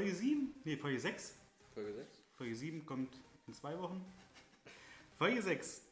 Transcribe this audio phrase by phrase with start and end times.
[0.00, 0.54] Folge 7?
[0.64, 1.36] Ne, Folge 6.
[1.74, 2.22] Folge 6?
[2.38, 4.02] Folge 7 kommt in zwei Wochen.
[5.18, 5.82] Folge 6.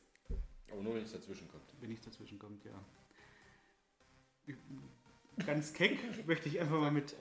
[0.73, 1.75] Aber nur wenn es dazwischen kommt.
[1.79, 2.73] Wenn nichts dazwischen kommt, ja.
[5.45, 7.17] Ganz keck möchte ich einfach mal mit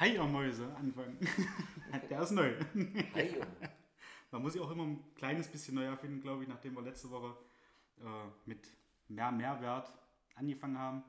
[0.00, 1.16] Haiermäuse anfangen.
[2.10, 2.52] Der ist neu.
[4.32, 7.10] Man muss sich auch immer ein kleines bisschen neu erfinden, glaube ich, nachdem wir letzte
[7.12, 7.36] Woche
[8.00, 8.72] äh, mit
[9.06, 9.88] mehr Mehrwert
[10.34, 11.04] angefangen haben.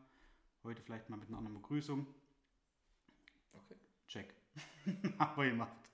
[0.64, 2.06] Heute vielleicht mal mit einer anderen Begrüßung.
[3.54, 3.76] okay.
[4.08, 4.45] Check.
[5.20, 5.90] Haben wir gemacht.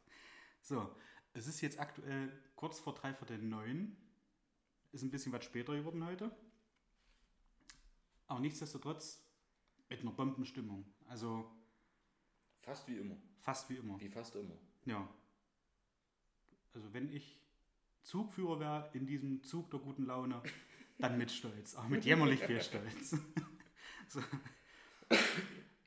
[0.61, 0.95] So,
[1.33, 3.97] es ist jetzt aktuell kurz vor drei vor den neun.
[4.91, 6.35] Ist ein bisschen was später geworden heute.
[8.27, 9.23] Aber nichtsdestotrotz
[9.89, 10.85] mit einer Bombenstimmung.
[11.07, 11.51] Also
[12.61, 13.17] Fast wie immer.
[13.39, 13.99] fast wie immer.
[13.99, 14.55] Wie fast immer.
[14.85, 15.07] Ja.
[16.73, 17.39] Also wenn ich
[18.03, 20.41] Zugführer wäre in diesem Zug der guten Laune,
[20.97, 23.15] dann mit Stolz, auch mit jämmerlich viel Stolz.
[24.07, 24.21] so.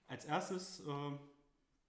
[0.08, 1.18] Als erstes, äh,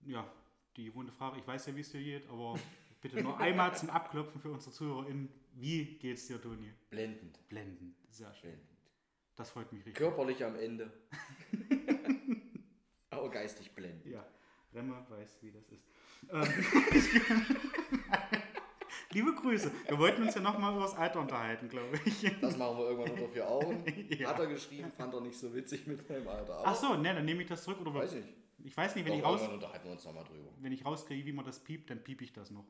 [0.06, 0.32] ja,
[0.78, 2.60] die runde Frage, ich weiß ja, wie es dir geht, aber
[3.02, 5.30] bitte nur einmal zum Abklopfen für unsere ZuhörerInnen.
[5.54, 6.72] Wie geht's dir, Toni?
[6.90, 7.40] Blendend.
[7.48, 8.52] Blendend, sehr schön.
[8.52, 8.70] Blendend.
[9.36, 9.96] Das freut mich richtig.
[9.96, 10.92] Körperlich am Ende.
[13.10, 14.06] Aber geistig blendend.
[14.06, 14.26] Ja,
[14.74, 15.86] Remmer weiß, wie das ist.
[16.32, 16.42] Ähm,
[19.12, 19.72] Liebe Grüße.
[19.88, 22.30] Wir wollten uns ja nochmal über das Alter unterhalten, glaube ich.
[22.42, 23.84] Das machen wir irgendwann unter vier Augen.
[24.10, 24.30] Ja.
[24.30, 26.58] Hat er geschrieben, fand er nicht so witzig mit meinem Alter.
[26.58, 27.80] Aber Ach so, ne, dann nehme ich das zurück.
[27.82, 28.26] Oder Weiß ich.
[28.66, 30.52] Ich weiß nicht, wenn Doch, ich, raus, unterhalten wir uns nochmal drüber.
[30.58, 32.66] wenn ich rauskriege, wie man das piept, dann piep ich das noch.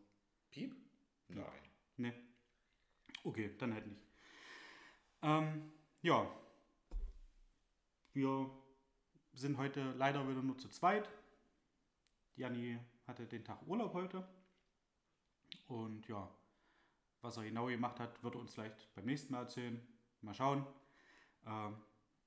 [0.51, 0.75] Piep?
[1.29, 1.45] Nein.
[1.95, 2.13] Ne.
[3.23, 4.01] Okay, dann halt nicht.
[5.22, 6.29] Ähm, ja.
[8.11, 8.51] Wir
[9.34, 11.09] sind heute leider wieder nur zu zweit.
[12.35, 14.28] Janni hatte den Tag Urlaub heute.
[15.67, 16.29] Und ja,
[17.22, 19.81] was er genau gemacht hat, wird er uns vielleicht beim nächsten Mal erzählen.
[20.19, 20.67] Mal schauen.
[21.45, 21.78] Ähm,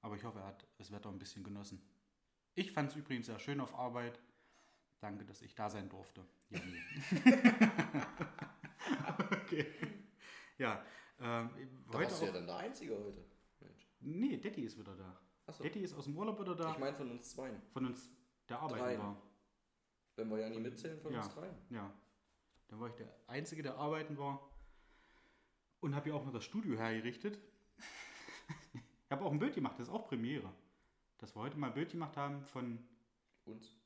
[0.00, 1.82] aber ich hoffe, er hat das Wetter ein bisschen genossen.
[2.58, 4.18] Ich fand es übrigens sehr schön auf Arbeit.
[5.00, 6.24] Danke, dass ich da sein durfte.
[6.50, 6.82] Janni.
[9.30, 9.66] okay.
[10.58, 10.84] Ja.
[11.20, 11.50] Ähm,
[11.88, 13.24] Da heute warst du ja dann der Einzige heute.
[13.60, 13.86] Mensch.
[14.00, 15.16] nee, Detti ist wieder da.
[15.46, 15.62] Achso.
[15.62, 16.72] Detti ist aus dem Urlaub wieder da.
[16.72, 17.62] Ich meine von uns zweien.
[17.72, 18.10] von uns,
[18.48, 19.22] der arbeiten war.
[20.16, 21.20] Wenn wir ja nie mitzählen, von Ja.
[21.22, 21.54] uns dreien.
[21.70, 21.94] Ja.
[22.66, 24.50] Dann war ich der Einzige, der arbeiten war.
[25.78, 27.38] Und habe hier auch noch das Studio hergerichtet.
[28.74, 30.52] ich habe auch ein Bild gemacht, das ist auch Premiere.
[31.18, 32.78] Dass wir heute mal ein Bild gemacht haben von
[33.44, 33.76] Uns.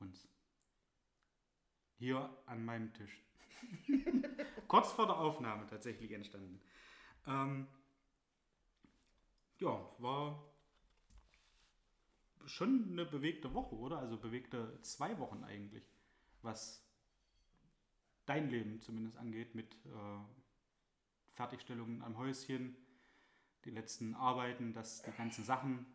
[0.00, 0.28] uns.
[1.98, 3.22] Hier an meinem Tisch.
[4.68, 6.60] Kurz vor der Aufnahme tatsächlich entstanden.
[7.26, 7.68] Ähm,
[9.58, 10.42] ja, war
[12.46, 13.98] schon eine bewegte Woche, oder?
[13.98, 15.84] Also bewegte zwei Wochen eigentlich,
[16.42, 16.84] was
[18.26, 20.18] dein Leben zumindest angeht mit äh,
[21.34, 22.76] Fertigstellungen am Häuschen,
[23.64, 25.86] die letzten Arbeiten, dass die ganzen Sachen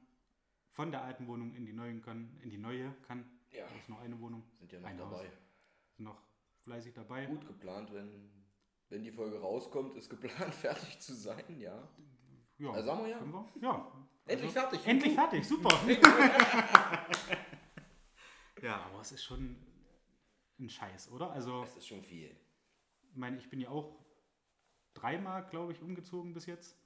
[0.71, 3.29] von der alten Wohnung in die neuen kann, in die neue kann.
[3.51, 3.65] Ja.
[3.67, 5.27] Da ist noch eine Wohnung, Sind ja noch dabei.
[5.27, 5.33] Haus.
[5.95, 6.21] sind noch
[6.63, 7.25] fleißig dabei.
[7.25, 8.31] Gut geplant, wenn,
[8.89, 11.87] wenn die Folge rauskommt, ist geplant, fertig zu sein, ja.
[12.57, 13.17] Ja, Also sagen wir ja.
[13.17, 13.49] können wir?
[13.61, 13.91] Ja.
[14.25, 14.87] Endlich Also, fertig.
[14.87, 15.69] Endlich fertig, super.
[18.61, 19.55] ja, aber es ist schon
[20.59, 21.31] ein Scheiß, oder?
[21.31, 22.35] Also, Das ist schon viel.
[23.09, 23.97] ich meine, ich bin ja auch
[24.93, 26.77] dreimal, glaube ich, umgezogen bis jetzt.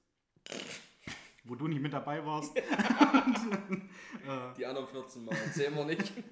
[1.46, 2.56] Wo du nicht mit dabei warst.
[4.58, 6.12] Die anderen 14 Mal erzählen wir nicht.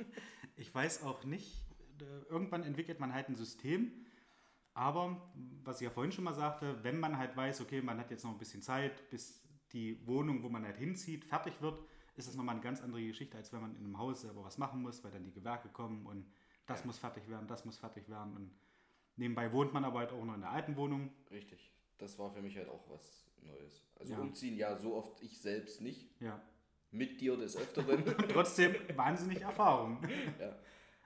[0.56, 1.66] Ich weiß auch nicht.
[2.00, 3.92] äh, Irgendwann entwickelt man halt ein System.
[4.76, 5.20] Aber,
[5.64, 8.24] was ich ja vorhin schon mal sagte, wenn man halt weiß, okay, man hat jetzt
[8.24, 9.42] noch ein bisschen Zeit, bis
[9.72, 11.84] die Wohnung, wo man halt hinzieht, fertig wird,
[12.16, 14.60] ist das nochmal eine ganz andere Geschichte, als wenn man in einem Haus selber was
[14.60, 16.32] machen muss, weil dann die Gewerke kommen und
[16.68, 16.86] das Ja.
[16.86, 18.36] muss fertig werden, das muss fertig werden.
[18.36, 18.52] Und
[19.16, 21.10] nebenbei wohnt man aber halt auch noch in der alten Wohnung.
[21.32, 21.72] Richtig.
[21.98, 23.84] Das war für mich halt auch was Neues.
[23.96, 24.20] Also Ja.
[24.20, 26.10] umziehen, ja, so oft ich selbst nicht.
[26.20, 26.42] Ja.
[26.92, 28.04] Mit dir des Öfteren.
[28.30, 30.00] Trotzdem wahnsinnig Erfahrung.
[30.40, 30.56] ja.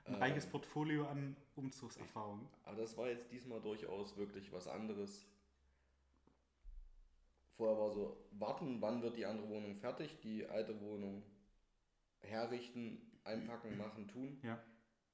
[0.06, 2.48] Ein Ähm, reiches Portfolio an Umzugserfahrung.
[2.63, 5.25] Aber das war jetzt diesmal durchaus wirklich was anderes.
[7.57, 11.24] Vorher war so, warten, wann wird die andere Wohnung fertig, die alte Wohnung
[12.19, 14.39] herrichten, einpacken, machen, tun.
[14.44, 14.62] Ja.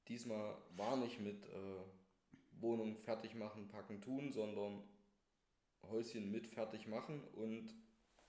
[0.08, 4.82] Diesmal war nicht mit äh, Wohnung fertig machen, packen, tun, sondern
[5.90, 7.74] Häuschen mit fertig machen und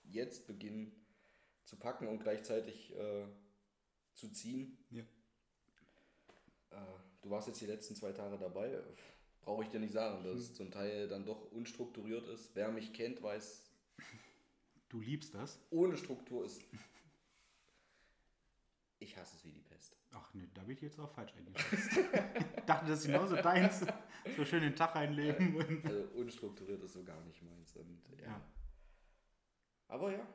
[0.04, 0.92] jetzt beginnen
[1.64, 3.26] zu packen und gleichzeitig äh,
[4.14, 4.78] zu ziehen.
[4.92, 5.04] Ja.
[6.72, 8.82] Äh, du warst jetzt die letzten zwei Tage dabei.
[9.42, 12.52] Brauche ich dir nicht sagen, dass es zum Teil dann doch unstrukturiert ist.
[12.56, 13.64] Wer mich kennt, weiß,
[14.90, 15.60] Du liebst das.
[15.72, 16.62] ohne Struktur ist.
[19.00, 19.98] Ich hasse es wie die Pest.
[20.18, 21.98] Ach ne, da bin ich jetzt auch falsch eingeschätzt.
[22.58, 23.86] ich dachte, das ist genauso deins.
[24.38, 25.56] So schön den Tag reinleben.
[25.56, 27.76] Und Also unstrukturiert ist so gar nicht meins.
[27.76, 28.28] Und, ja.
[28.28, 28.42] Ja.
[29.88, 30.26] Aber ja,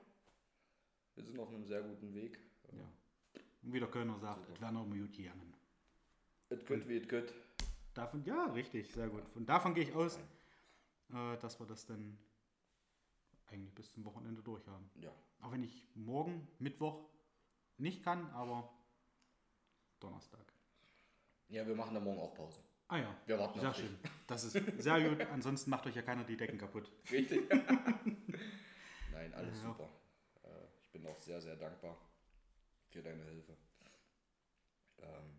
[1.14, 2.38] wir sind auf einem sehr guten Weg.
[2.72, 2.92] Ja.
[3.62, 5.54] Und wie der Kölner sagt, es noch mal gut gegangen.
[6.50, 7.32] Es geht wie es geht.
[7.94, 9.28] Davon, ja, richtig, sehr gut.
[9.30, 10.18] Von davon gehe ich aus,
[11.12, 12.18] äh, dass wir das dann
[13.46, 14.88] eigentlich bis zum Wochenende durchhaben.
[14.94, 15.10] Ja.
[15.40, 17.04] Auch wenn ich morgen, Mittwoch,
[17.78, 18.72] nicht kann, aber
[20.00, 20.52] Donnerstag.
[21.48, 22.60] Ja, wir machen dann morgen auch Pause.
[22.88, 23.84] Ah ja, Wir warten sehr auf dich.
[23.86, 23.98] schön.
[24.26, 24.52] Das ist
[24.82, 25.20] sehr gut.
[25.28, 26.90] Ansonsten macht euch ja keiner die Decken kaputt.
[27.10, 27.48] Richtig?
[29.12, 29.68] Nein, alles Ja.
[29.68, 29.88] super.
[30.44, 30.48] Äh,
[30.82, 31.96] ich bin auch sehr, sehr dankbar
[32.88, 33.56] für deine Hilfe.
[34.98, 35.38] Ähm,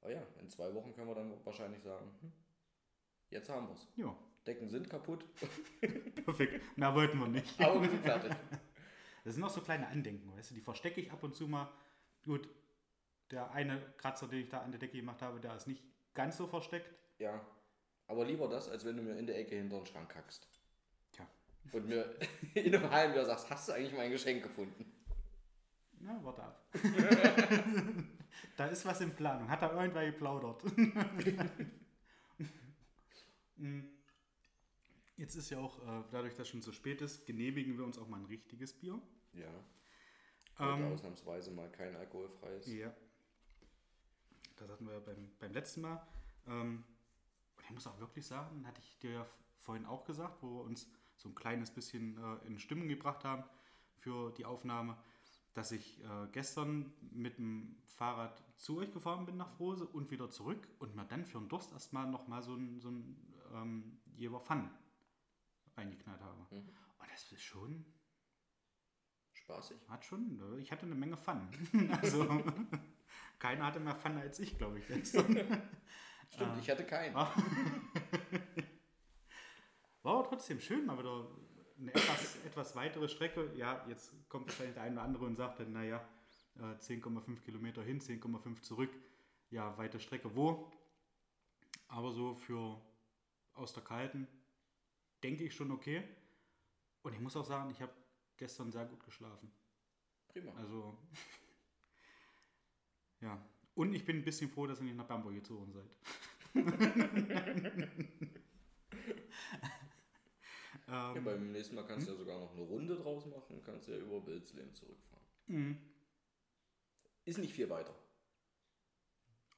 [0.00, 2.32] aber ja, in zwei Wochen können wir dann wahrscheinlich sagen, hm,
[3.30, 3.88] jetzt haben wir es.
[3.96, 4.16] Ja,
[4.46, 5.24] Decken sind kaputt,
[6.24, 6.76] perfekt.
[6.78, 7.58] Mehr wollten wir nicht.
[7.60, 8.32] aber wir sind fertig.
[9.24, 11.72] Das sind auch so kleine Andenken, weißt du, die verstecke ich ab und zu mal.
[12.26, 12.46] Gut,
[13.34, 15.82] der eine Kratzer, den ich da an der Decke gemacht habe, der ist nicht
[16.14, 16.94] ganz so versteckt.
[17.18, 17.44] Ja,
[18.06, 20.48] aber lieber das, als wenn du mir in der Ecke hinter den Schrank kackst.
[21.12, 21.26] Tja.
[21.72, 22.14] Und mir
[22.54, 24.92] in einem halben Jahr sagst, hast du eigentlich mein Geschenk gefunden?
[26.00, 26.68] Na, warte ab.
[28.56, 29.48] da ist was in Planung.
[29.48, 30.62] Hat da irgendwer geplaudert?
[33.56, 33.82] Mm.
[35.16, 37.98] Jetzt ist ja auch, äh, dadurch, dass es schon so spät ist, genehmigen wir uns
[37.98, 39.00] auch mal ein richtiges Bier.
[39.32, 39.64] Ja.
[40.58, 42.66] Ähm, ausnahmsweise mal kein alkoholfreies.
[42.66, 42.92] Ja.
[44.56, 46.06] Das hatten wir beim, beim letzten Mal.
[46.46, 46.84] Ähm,
[47.56, 49.26] und ich muss auch wirklich sagen, hatte ich dir ja
[49.58, 53.44] vorhin auch gesagt, wo wir uns so ein kleines bisschen äh, in Stimmung gebracht haben
[53.96, 54.96] für die Aufnahme,
[55.54, 60.30] dass ich äh, gestern mit dem Fahrrad zu euch gefahren bin nach Frose und wieder
[60.30, 63.16] zurück und mir dann für den Durst erstmal nochmal so ein, so ein
[63.54, 64.70] ähm, Jever Pfann
[65.76, 66.36] reingeknallt habe.
[66.50, 66.58] Mhm.
[66.98, 67.84] Und das ist schon
[69.32, 69.76] Spaßig.
[69.88, 71.48] hat schon, äh, ich hatte eine Menge Fun.
[72.02, 72.42] also,
[73.38, 75.26] keiner hatte mehr Fun als ich, glaube ich, gestern.
[76.30, 77.14] Stimmt, Äh, ich hatte keinen.
[77.14, 77.28] War
[80.02, 81.28] aber trotzdem schön, mal wieder
[81.78, 83.52] eine etwas, etwas weitere Strecke.
[83.56, 86.06] Ja, jetzt kommt wahrscheinlich der eine oder andere und sagt dann, naja,
[86.56, 88.90] äh, 10,5 Kilometer hin, 10,5 zurück.
[89.50, 90.70] Ja, weite Strecke wo?
[91.88, 92.80] Aber so für
[93.54, 94.26] aus der Kalten
[95.22, 96.02] denke ich schon okay.
[97.02, 97.92] Und ich muss auch sagen, ich habe
[98.36, 99.52] gestern sehr gut geschlafen.
[100.28, 100.52] Prima.
[100.56, 100.98] Also,
[103.20, 103.44] ja.
[103.74, 105.90] Und ich bin ein bisschen froh, dass ihr nicht nach Bamberg gezogen seid.
[110.86, 113.88] Ja, ähm, beim nächsten Mal kannst du ja sogar noch eine Runde draus machen, kannst
[113.88, 115.24] ja über Wilsleben zurückfahren.
[115.46, 115.78] mhm.
[117.24, 117.94] Ist nicht viel weiter.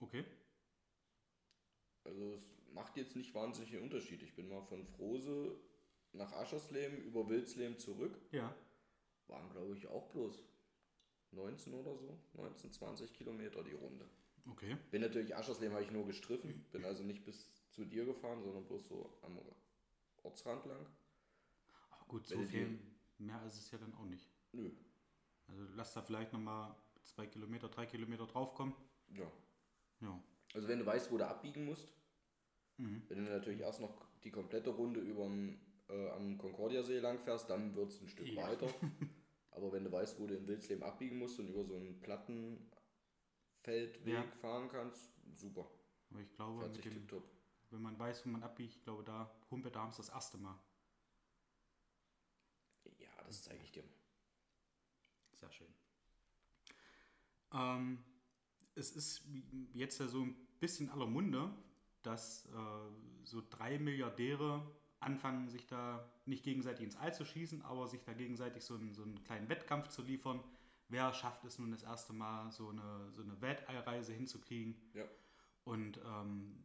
[0.00, 0.25] okay.
[2.05, 4.23] Also es macht jetzt nicht wahnsinnig einen Unterschied.
[4.23, 5.59] Ich bin mal von Frose
[6.12, 8.17] nach Aschersleben über Wilsleben zurück.
[8.31, 8.55] Ja.
[9.26, 10.41] Waren glaube ich auch bloß
[11.37, 14.09] 19 oder so, 19, 20 Kilometer die Runde.
[14.50, 14.77] Okay.
[14.91, 18.65] Bin natürlich Aschersleben habe ich nur gestriffen, bin also nicht bis zu dir gefahren, sondern
[18.65, 19.38] bloß so am
[20.23, 20.87] Ortsrand lang.
[21.91, 22.79] Aber gut, Wenn so viel
[23.19, 24.29] mehr ist es ja dann auch nicht.
[24.53, 24.71] Nö.
[25.49, 26.75] Also lass da vielleicht nochmal
[27.05, 28.75] zwei Kilometer, drei Kilometer draufkommen.
[29.09, 29.31] Ja.
[30.00, 30.23] Ja.
[30.55, 31.93] Also wenn du weißt, wo du abbiegen musst,
[32.78, 33.02] Mhm.
[33.09, 35.25] wenn du natürlich erst noch die komplette Runde über
[35.88, 38.43] äh, am Concordia-See lang fährst, dann wird es ein Stück Ja.
[38.49, 38.66] weiter.
[39.57, 42.69] Aber wenn du weißt, wo du in Wilsleben abbiegen musst und über so einen Plattenfeldweg
[44.07, 44.23] Ja.
[44.41, 45.71] fahren kannst, super.
[46.11, 47.09] Aber ich glaube, mit dem,
[47.71, 50.59] wenn man weiß, wo man abbiegt, ich glaube, da humpelt da das erste Mal.
[52.99, 53.85] Ja, das zeige ich dir.
[55.33, 55.73] Sehr schön.
[57.53, 58.05] Ähm,
[58.75, 59.25] es ist
[59.73, 61.51] jetzt ja so ein bisschen aller Munde,
[62.03, 64.71] dass äh, so drei Milliardäre
[65.07, 68.93] anfangen, sich da nicht gegenseitig ins All zu schießen, aber sich da gegenseitig so einen,
[68.93, 70.43] so einen kleinen Wettkampf zu liefern.
[70.89, 74.77] Wer schafft es nun das erste Mal, so eine, so eine Weltallreise hinzukriegen?
[74.95, 75.05] Ja.
[75.65, 76.63] Und ähm,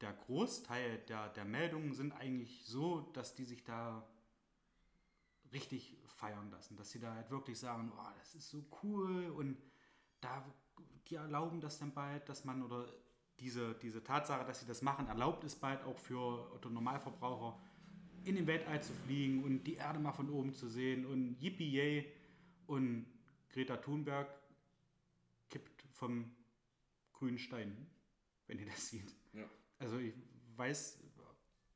[0.00, 4.06] der Großteil der, der Meldungen sind eigentlich so, dass die sich da
[5.52, 6.76] richtig feiern lassen.
[6.76, 9.56] Dass sie da halt wirklich sagen, oh, das ist so cool und
[10.20, 10.44] da,
[11.08, 12.86] die erlauben das dann bald, dass man oder
[13.40, 17.58] diese, diese Tatsache, dass sie das machen, erlaubt es bald auch für Otto Normalverbraucher
[18.26, 21.70] in den Weltall zu fliegen und die Erde mal von oben zu sehen und yippie
[21.70, 22.12] yay
[22.66, 23.06] und
[23.50, 24.28] Greta Thunberg
[25.48, 26.34] kippt vom
[27.12, 27.86] grünen Stein,
[28.46, 29.14] wenn ihr das seht.
[29.32, 29.44] Ja.
[29.78, 30.12] Also ich
[30.56, 30.98] weiß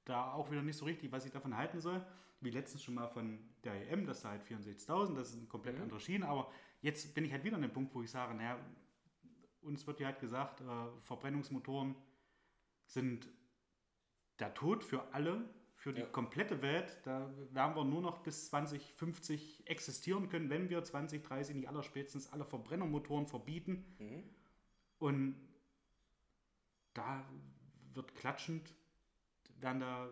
[0.04, 2.04] da auch wieder nicht so richtig, was ich davon halten soll.
[2.40, 5.76] Wie letztens schon mal von der EM, das da halt 64.000, das ist eine komplett
[5.76, 5.82] Mhm.
[5.82, 6.26] andere Schiene.
[6.28, 6.50] Aber
[6.82, 8.58] jetzt bin ich halt wieder an dem Punkt, wo ich sage, naja,
[9.60, 10.64] uns wird ja halt gesagt, äh,
[11.02, 11.94] Verbrennungsmotoren
[12.86, 13.28] sind
[14.38, 15.44] der Tod für alle,
[15.80, 16.06] für die Ja.
[16.06, 17.00] komplette Welt.
[17.04, 22.44] Da werden wir nur noch bis 2050 existieren können, wenn wir 2030 nicht allerspätestens alle
[22.44, 23.86] Verbrennermotoren verbieten.
[23.98, 24.24] Mhm.
[24.98, 25.48] Und
[26.92, 27.26] da
[27.94, 28.74] wird klatschend,
[29.58, 30.10] werden da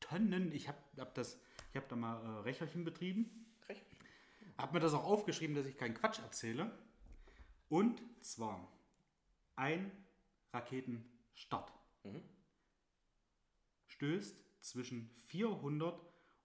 [0.00, 1.40] Tonnen, ich habe hab das,
[1.70, 3.86] ich habe da mal äh, Recherchen betrieben Recht.
[4.58, 6.70] Hab mir das auch aufgeschrieben, dass ich keinen Quatsch erzähle.
[7.70, 8.70] Und zwar
[9.56, 9.90] ein
[10.52, 11.72] Raketenstart
[12.04, 12.22] Mhm.
[13.86, 16.00] stößt zwischen 400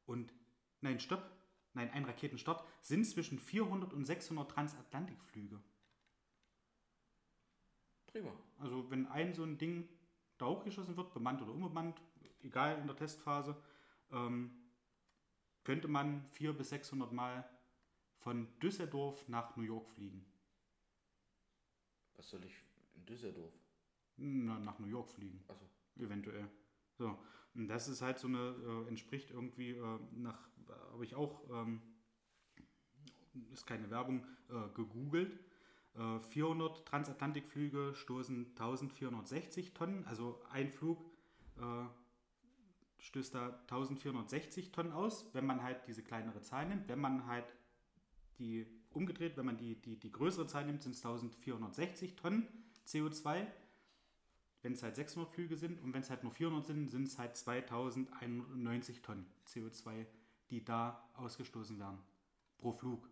[0.06, 0.34] und,
[0.82, 1.30] nein, stopp,
[1.74, 5.62] nein, ein Raketenstart sind zwischen 400 und 600 Transatlantikflüge.
[8.08, 8.32] Prima.
[8.60, 9.88] Also wenn ein so ein Ding
[10.38, 12.02] da hochgeschossen wird, bemannt oder unbemannt,
[12.42, 13.56] egal in der Testphase,
[14.12, 14.52] ähm,
[15.64, 17.48] könnte man 400 bis 600 Mal
[18.18, 20.26] von Düsseldorf nach New York fliegen.
[22.16, 22.56] Was soll ich
[22.96, 23.54] in Düsseldorf?
[24.18, 25.44] Na, nach New York fliegen.
[25.48, 25.68] Achso.
[25.98, 26.48] Eventuell.
[26.98, 27.18] So.
[27.54, 30.48] Und das ist halt so eine, äh, entspricht irgendwie äh, nach,
[30.94, 31.82] habe ich auch, ähm,
[33.52, 35.40] ist keine Werbung, äh, gegoogelt.
[35.96, 41.04] Äh, 400 Transatlantikflüge stoßen 1460 Tonnen, also ein Flug
[41.58, 41.86] äh,
[43.00, 46.88] stößt da 1460 Tonnen aus, wenn man halt diese kleinere Zahl nimmt.
[46.88, 47.56] Wenn man halt
[48.38, 52.48] die umgedreht, wenn man die, die, die größere Zahl nimmt, sind es 1460 Tonnen
[52.88, 53.48] CO2
[54.62, 57.18] wenn es halt 600 Flüge sind und wenn es halt nur 400 sind, sind es
[57.18, 60.06] halt 2091 Tonnen CO2,
[60.50, 62.00] die da ausgestoßen werden.
[62.58, 63.10] Pro Flug.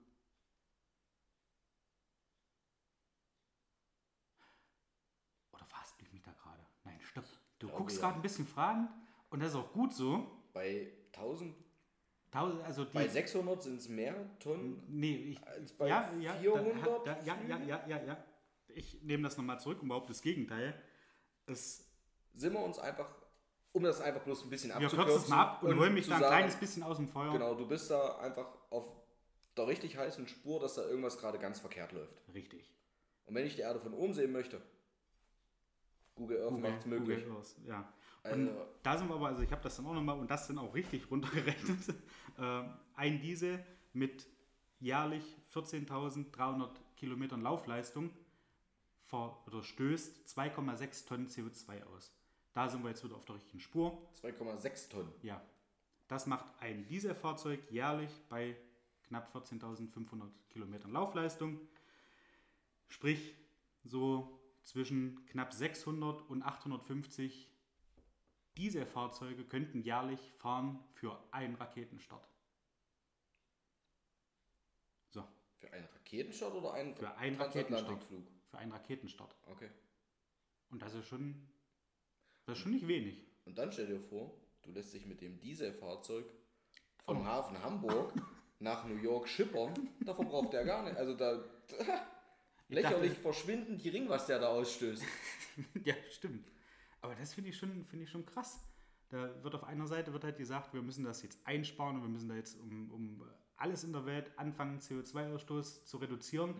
[5.51, 6.63] Oder verhaspel ich mich da gerade?
[6.83, 7.25] Nein, stopp.
[7.57, 8.03] Du glaube, guckst ja.
[8.03, 8.89] gerade ein bisschen fragend
[9.31, 10.29] und das ist auch gut so.
[10.53, 11.55] Bei 1000,
[12.31, 16.35] Tausend- Also die, bei 600 sind es mehr Tonnen Nee, ich, als bei ja, ja,
[16.35, 18.23] 400 Da, da, ja, ja, ja, ja, ja.
[18.67, 20.79] Ich nehme das nochmal zurück und behaupte das Gegenteil.
[21.49, 21.85] Es,
[22.33, 23.09] sind wir uns einfach,
[23.73, 25.05] um das einfach bloß ein bisschen abzukürzen.
[25.05, 27.07] kürzen es mal ab und, holen mich zu da ein sagen, kleines bisschen aus dem
[27.07, 27.31] Feuer.
[27.31, 28.89] Genau, du bist da einfach auf
[29.57, 32.21] der richtig heißen Spur, dass da irgendwas gerade ganz verkehrt läuft.
[32.33, 32.69] Richtig.
[33.25, 34.61] Und wenn ich die Erde von oben sehen möchte,
[36.15, 37.23] Google Earth macht es möglich.
[37.25, 37.93] Google Earth, ja.
[38.23, 40.47] Und Also, da sind wir aber, also ich habe das dann auch nochmal und das
[40.47, 41.79] dann auch richtig runtergerechnet.
[42.37, 43.63] Ähm, ein Diesel
[43.93, 44.27] mit
[44.79, 48.11] jährlich 14.300 Kilometern Laufleistung
[49.09, 52.13] ver oder stößt 2,6 Tonnen CO2 aus.
[52.53, 53.97] Da sind wir jetzt wieder auf der richtigen Spur.
[54.21, 55.13] 2,6 Tonnen.
[55.21, 55.41] Ja,
[56.07, 58.55] das macht ein Dieselfahrzeug jährlich bei
[59.03, 61.59] knapp 14.500 Kilometern Laufleistung.
[62.87, 63.35] Sprich,
[63.83, 67.49] so zwischen knapp 600 und 850
[68.57, 72.27] Dieselfahrzeuge könnten jährlich fahren für einen Raketenstart.
[75.11, 75.23] So,
[75.59, 78.27] Für einen Raketenstart oder einen Für einen Transatlantikflug?
[78.49, 79.35] Für einen Raketenstart.
[79.47, 79.69] Okay.
[80.69, 81.47] Und das ist schon,
[82.45, 83.25] das ist schon nicht wenig.
[83.45, 86.25] Und dann stell dir vor, du lässt dich mit dem Dieselfahrzeug
[87.05, 87.25] vom Oh.
[87.25, 88.13] Hafen Hamburg
[88.59, 89.73] nach New York schippern.
[90.01, 90.97] Da verbraucht der gar nicht.
[90.97, 91.43] Also da
[92.67, 95.03] lächerlich verschwindend gering, was der da ausstößt.
[95.83, 96.49] Ja, stimmt.
[97.01, 98.61] Aber das finde ich, schon- finde ich schon krass.
[99.09, 102.09] Da wird auf einer Seite wird halt gesagt, wir müssen das jetzt einsparen und wir
[102.09, 103.23] müssen da jetzt um, um
[103.57, 106.55] alles in der Welt anfangen, CO2-Ausstoß zu reduzieren.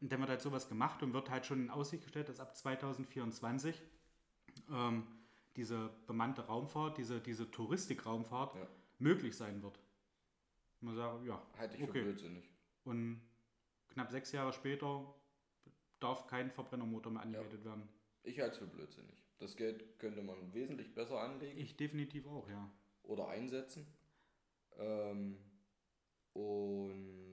[0.00, 2.54] Und dann wird halt sowas gemacht und wird halt schon in Aussicht gestellt, dass ab
[2.56, 3.80] 2024
[4.70, 5.06] ähm,
[5.56, 8.66] diese bemannte Raumfahrt, diese, diese Touristik-Raumfahrt Ja.
[8.98, 9.78] möglich sein wird.
[10.80, 12.02] Man sagt, ja, Halte ich für Okay.
[12.02, 12.44] blödsinnig.
[12.84, 13.20] und
[13.88, 15.14] knapp sechs Jahre später
[15.98, 17.88] darf kein Verbrennermotor mehr angemeldet werden.
[18.22, 19.16] Ich halte es für blödsinnig.
[19.38, 22.70] Das Geld könnte man wesentlich besser anlegen Ich definitiv auch, ja.
[23.02, 23.86] oder einsetzen.
[24.76, 25.38] Ähm,
[26.34, 27.25] und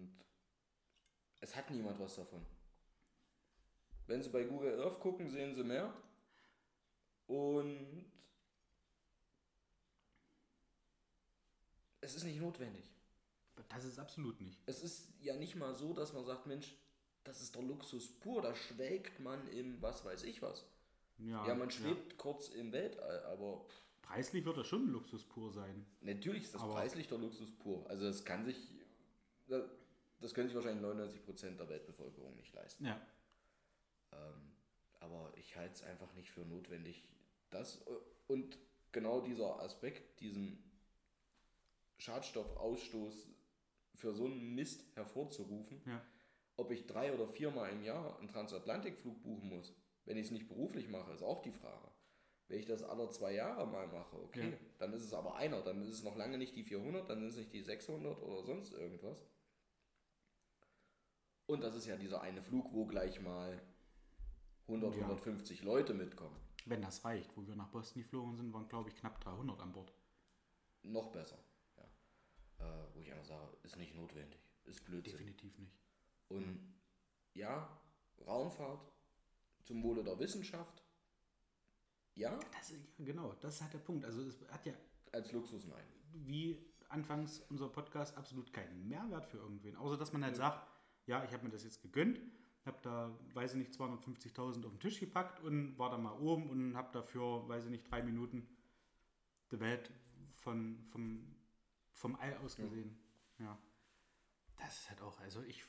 [1.43, 2.41] es hat niemand was davon.
[4.07, 5.93] Wenn Sie bei Google Earth gucken, sehen Sie mehr.
[7.27, 8.05] Und
[12.01, 12.89] es ist nicht notwendig.
[13.69, 14.59] Das ist absolut nicht.
[14.65, 16.75] Es ist ja nicht mal so, dass man sagt, Mensch,
[17.23, 20.65] das ist der Luxus pur, da schwelgt man im was weiß ich was.
[21.17, 23.65] Ja, Ja, man schwebt kurz im Weltall, aber
[24.01, 25.85] Preislich wird das schon Luxus pur sein.
[26.01, 27.89] natürlich ist das preislich der Luxus pur.
[27.89, 28.57] Also das kann sich,
[30.19, 32.85] das können sich wahrscheinlich 99% der Weltbevölkerung nicht leisten.
[32.85, 32.99] Ja.
[34.11, 34.51] Ähm,
[34.99, 37.03] aber ich halte es einfach nicht für notwendig.
[37.49, 37.81] Das
[38.27, 38.57] und
[38.91, 40.63] genau dieser Aspekt, diesen
[41.97, 43.27] Schadstoffausstoß
[43.95, 46.01] für so einen Mist hervorzurufen, Ja.
[46.57, 49.73] ob ich drei oder viermal im Jahr einen Transatlantikflug buchen muss,
[50.05, 51.89] wenn ich es nicht beruflich mache, ist auch die Frage.
[52.47, 54.57] Wenn ich das alle zwei Jahre mal mache, okay, Ja.
[54.79, 57.33] dann ist es aber einer, dann ist es noch lange nicht die 400, dann ist
[57.33, 59.23] es nicht die 600 oder sonst irgendwas.
[61.45, 63.61] Und das ist ja dieser eine Flug, wo gleich mal
[64.67, 65.01] 100, Ja.
[65.03, 66.37] 150 Leute mitkommen.
[66.65, 67.35] Wenn das reicht.
[67.35, 69.93] Wo wir nach Boston geflogen sind, waren, glaube ich, knapp 300 an Bord.
[70.83, 71.37] Noch besser.
[71.77, 72.65] Ja.
[72.65, 74.39] Äh, wo ich einfach sage, ist nicht notwendig.
[74.65, 75.17] Ist Blödsinn.
[75.17, 75.75] Definitiv nicht.
[76.29, 76.73] Und
[77.33, 77.69] ja,
[78.25, 78.87] Raumfahrt
[79.63, 80.83] zum Wohle der Wissenschaft.
[82.15, 84.05] Ja, Das ist, ja, genau, das ist halt der Punkt.
[84.05, 84.73] Also es hat ja
[85.11, 85.83] als Luxus nein.
[86.13, 89.75] wie anfangs unser Podcast absolut keinen Mehrwert für irgendwen.
[89.75, 90.67] Außer, dass man halt sagt,
[91.05, 92.19] ja, ich habe mir das jetzt gegönnt,
[92.65, 96.49] habe da, weiß ich nicht, 250.000 auf den Tisch gepackt und war da mal oben
[96.49, 98.47] und habe dafür, weiß ich nicht, drei Minuten
[99.51, 99.91] die Welt
[100.29, 101.35] von, vom,
[101.91, 102.97] vom All aus gesehen.
[103.39, 103.57] Ja.
[104.57, 105.65] Das ist halt auch, also ich.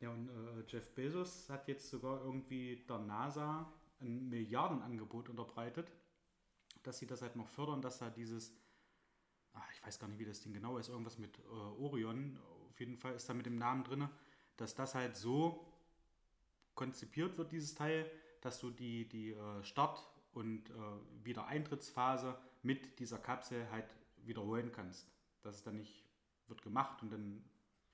[0.00, 5.92] Ja, und äh, Jeff Bezos hat jetzt sogar irgendwie der NASA ein Milliardenangebot unterbreitet,
[6.82, 8.52] dass sie das halt noch fördern, dass da dieses,
[9.52, 12.38] ach, ich weiß gar nicht, wie das Ding genau ist, irgendwas mit äh, Orion,
[12.72, 14.08] auf jeden Fall ist da mit dem Namen drin,
[14.56, 15.66] dass das halt so
[16.74, 18.10] konzipiert wird, dieses Teil,
[18.40, 20.72] dass du die, die äh, Start- und äh,
[21.22, 25.06] Wiedereintrittsphase mit dieser Kapsel halt wiederholen kannst.
[25.42, 26.02] Dass es dann nicht
[26.48, 27.44] wird gemacht und dann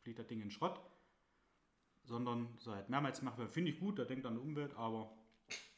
[0.02, 0.80] fliegt das Ding in Schrott,
[2.04, 3.48] sondern so halt mehrmals machen.
[3.48, 5.12] Finde ich gut, der denkt an die Umwelt, aber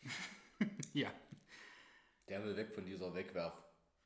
[0.93, 1.11] ja.
[2.29, 3.55] Der will weg von dieser Wegwerf.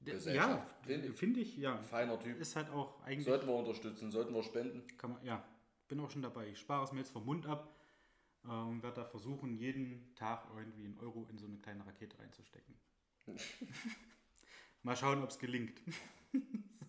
[0.07, 0.75] Ja, Gesellschaft.
[0.83, 1.17] Finde ich.
[1.17, 1.77] finde ich, ja.
[1.77, 2.39] Ein feiner Typ.
[2.39, 3.25] Ist halt auch eigentlich.
[3.25, 4.85] Sollten wir unterstützen, sollten wir spenden.
[4.97, 5.45] Kann man, ja,
[5.89, 6.49] bin auch schon dabei.
[6.49, 7.75] Ich spare es mir jetzt vom Mund ab
[8.45, 12.19] äh, und werde da versuchen, jeden Tag irgendwie einen Euro in so eine kleine Rakete
[12.19, 12.75] reinzustecken.
[14.83, 15.81] Mal schauen, ob es gelingt.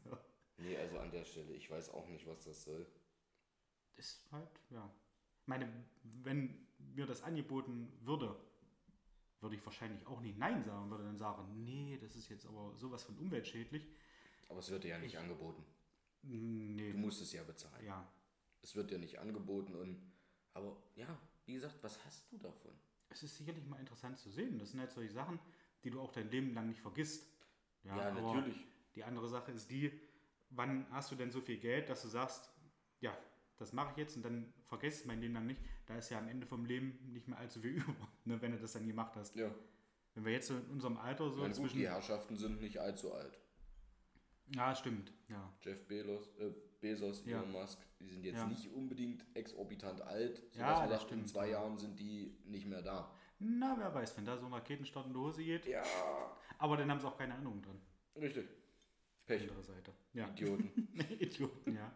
[0.04, 0.18] so.
[0.58, 2.86] Nee, also an der Stelle, ich weiß auch nicht, was das soll.
[3.96, 4.90] Ist halt, ja.
[5.42, 5.72] Ich meine,
[6.04, 8.36] wenn mir das angeboten würde,
[9.46, 12.74] würde ich wahrscheinlich auch nicht Nein sagen, würde dann sagen, nee, das ist jetzt aber
[12.76, 13.88] sowas von umweltschädlich.
[14.50, 15.64] Aber es wird dir ja nicht angeboten.
[16.24, 17.86] Nee, Du musst es ja bezahlen.
[17.86, 18.08] ja.
[18.62, 20.12] Es wird dir nicht angeboten und.
[20.56, 21.08] Aber ja,
[21.46, 22.72] wie gesagt, was hast du davon?
[23.10, 24.58] Es ist sicherlich mal interessant zu sehen.
[24.58, 25.38] Das sind halt solche Sachen,
[25.84, 27.28] die du auch dein Leben lang nicht vergisst.
[27.84, 28.58] Ja, aber natürlich.
[28.96, 29.92] Die andere Sache ist die,
[30.50, 32.50] wann hast du denn so viel Geld, dass du sagst,
[33.02, 33.16] ja,
[33.58, 35.62] das mache ich jetzt und dann vergesst es mein Leben lang nicht.
[35.86, 37.94] Da ist ja am Ende vom Leben nicht mehr allzu viel über,
[38.26, 39.36] ne, wenn du das dann gemacht hast.
[39.36, 39.50] Ja.
[40.14, 43.14] Wenn wir jetzt so in unserem Alter so Meine, gut, die Herrschaften sind nicht allzu
[43.14, 43.38] alt.
[44.56, 45.12] Ja, stimmt.
[45.28, 45.52] Ja.
[45.62, 47.40] Jeff Bezos, äh, Bezos Ja.
[47.40, 48.48] Elon Musk, die sind jetzt Ja.
[48.48, 51.60] nicht unbedingt exorbitant alt, sodass Ja, man das sagt, in zwei ja.
[51.60, 53.12] Jahren sind die nicht mehr da.
[53.40, 55.66] Na, wer weiß, wenn da so ein Raketenstart in die Hose geht.
[55.66, 55.84] Ja,
[56.60, 57.82] Aber dann haben sie auch keine Erinnerung dran.
[58.16, 58.48] richtig.
[59.26, 59.42] Pech.
[59.42, 59.92] Andere Seite.
[60.14, 60.30] Ja.
[60.30, 60.88] Idioten.
[61.20, 61.92] Idioten, ja.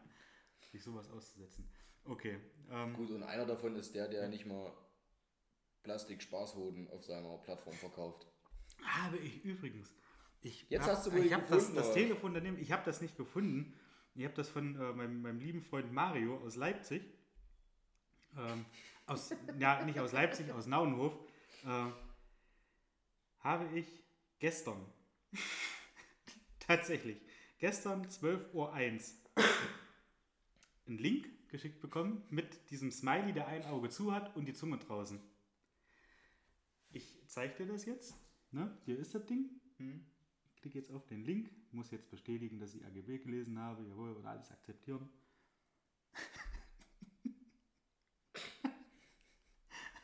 [0.71, 1.69] Sich sowas auszusetzen.
[2.09, 2.39] Okay.
[2.71, 4.73] Ähm, Gut, und einer davon ist der, der nicht mal
[5.83, 8.25] Plastik-Spaßhoden auf seiner Plattform verkauft.
[8.83, 9.93] Habe ich übrigens.
[10.41, 11.93] Ich Jetzt hab, hast du wohl Ich habe das, das?
[11.93, 13.73] Telefon daneben, ich habe das nicht gefunden.
[14.15, 17.03] Ich habe das von äh, meinem, meinem lieben Freund Mario aus Leipzig.
[18.37, 18.65] Ähm,
[19.05, 21.13] aus, ja, nicht aus Leipzig, aus Nauenhof.
[21.63, 21.91] Äh,
[23.41, 23.87] habe ich
[24.39, 24.83] gestern,
[26.59, 27.21] tatsächlich,
[27.59, 28.99] gestern 12.01 Uhr einen
[30.85, 35.19] Link geschickt bekommen mit diesem Smiley, der ein Auge zu hat und die Zunge draußen.
[36.91, 38.15] Ich zeige dir das jetzt.
[38.51, 38.75] Ne?
[38.85, 39.49] Hier ist das Ding.
[40.53, 44.13] Ich klicke jetzt auf den Link, muss jetzt bestätigen, dass ich AGB gelesen habe, jawohl,
[44.13, 45.07] oder alles akzeptieren.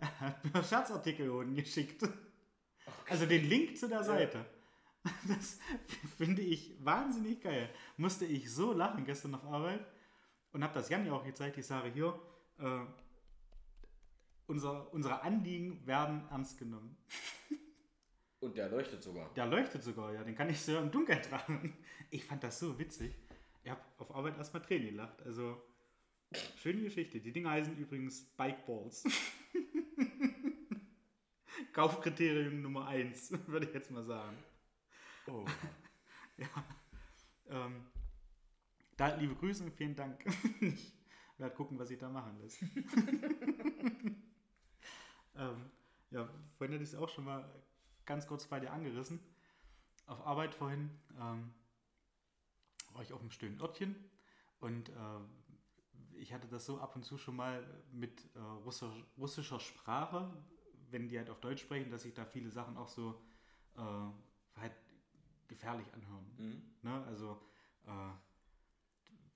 [0.00, 2.06] er hat mir Scherzartikel unten geschickt.
[3.08, 4.46] Also den Link zu der Seite.
[5.28, 5.58] Das
[6.16, 7.70] finde ich wahnsinnig geil.
[7.96, 9.84] Musste ich so lachen gestern auf Arbeit
[10.52, 11.58] und habe das Jan ja auch gezeigt.
[11.58, 12.18] Ich sage hier,
[12.58, 12.84] äh,
[14.46, 16.96] unser, unsere Anliegen werden ernst genommen.
[18.40, 19.32] Und der leuchtet sogar.
[19.34, 20.24] Der leuchtet sogar, ja.
[20.24, 21.76] Den kann ich so im Dunkeln tragen.
[22.10, 23.14] Ich fand das so witzig.
[23.62, 25.22] Ich habe auf Arbeit erstmal Tränen gelacht.
[25.22, 25.62] Also,
[26.56, 27.20] schöne Geschichte.
[27.20, 29.04] Die Dinger heißen übrigens Bikeballs.
[31.72, 34.36] Kaufkriterium Nummer 1, würde ich jetzt mal sagen.
[35.28, 35.44] Oh.
[36.38, 36.48] Ja.
[37.46, 37.84] Ähm,
[38.96, 40.24] da liebe Grüße und vielen Dank.
[41.34, 42.62] Ich werde gucken, was ich da machen lässt.
[45.34, 45.70] ähm,
[46.10, 47.44] ja, vorhin hätte ich es auch schon mal
[48.06, 49.18] ganz kurz bei dir angerissen.
[50.06, 51.52] Auf Arbeit vorhin ähm,
[52.92, 53.96] war ich auf einem stillen Örtchen
[54.60, 54.92] und äh,
[56.14, 60.32] ich hatte das so ab und zu schon mal mit äh, russischer, russischer Sprache,
[60.90, 63.20] wenn die halt auf Deutsch sprechen, dass sich da viele Sachen auch so
[63.76, 64.72] äh, halt
[65.52, 66.26] gefährlich anhören.
[66.38, 66.62] Mhm.
[66.82, 67.04] Ne?
[67.06, 67.40] Also,
[67.86, 68.12] äh,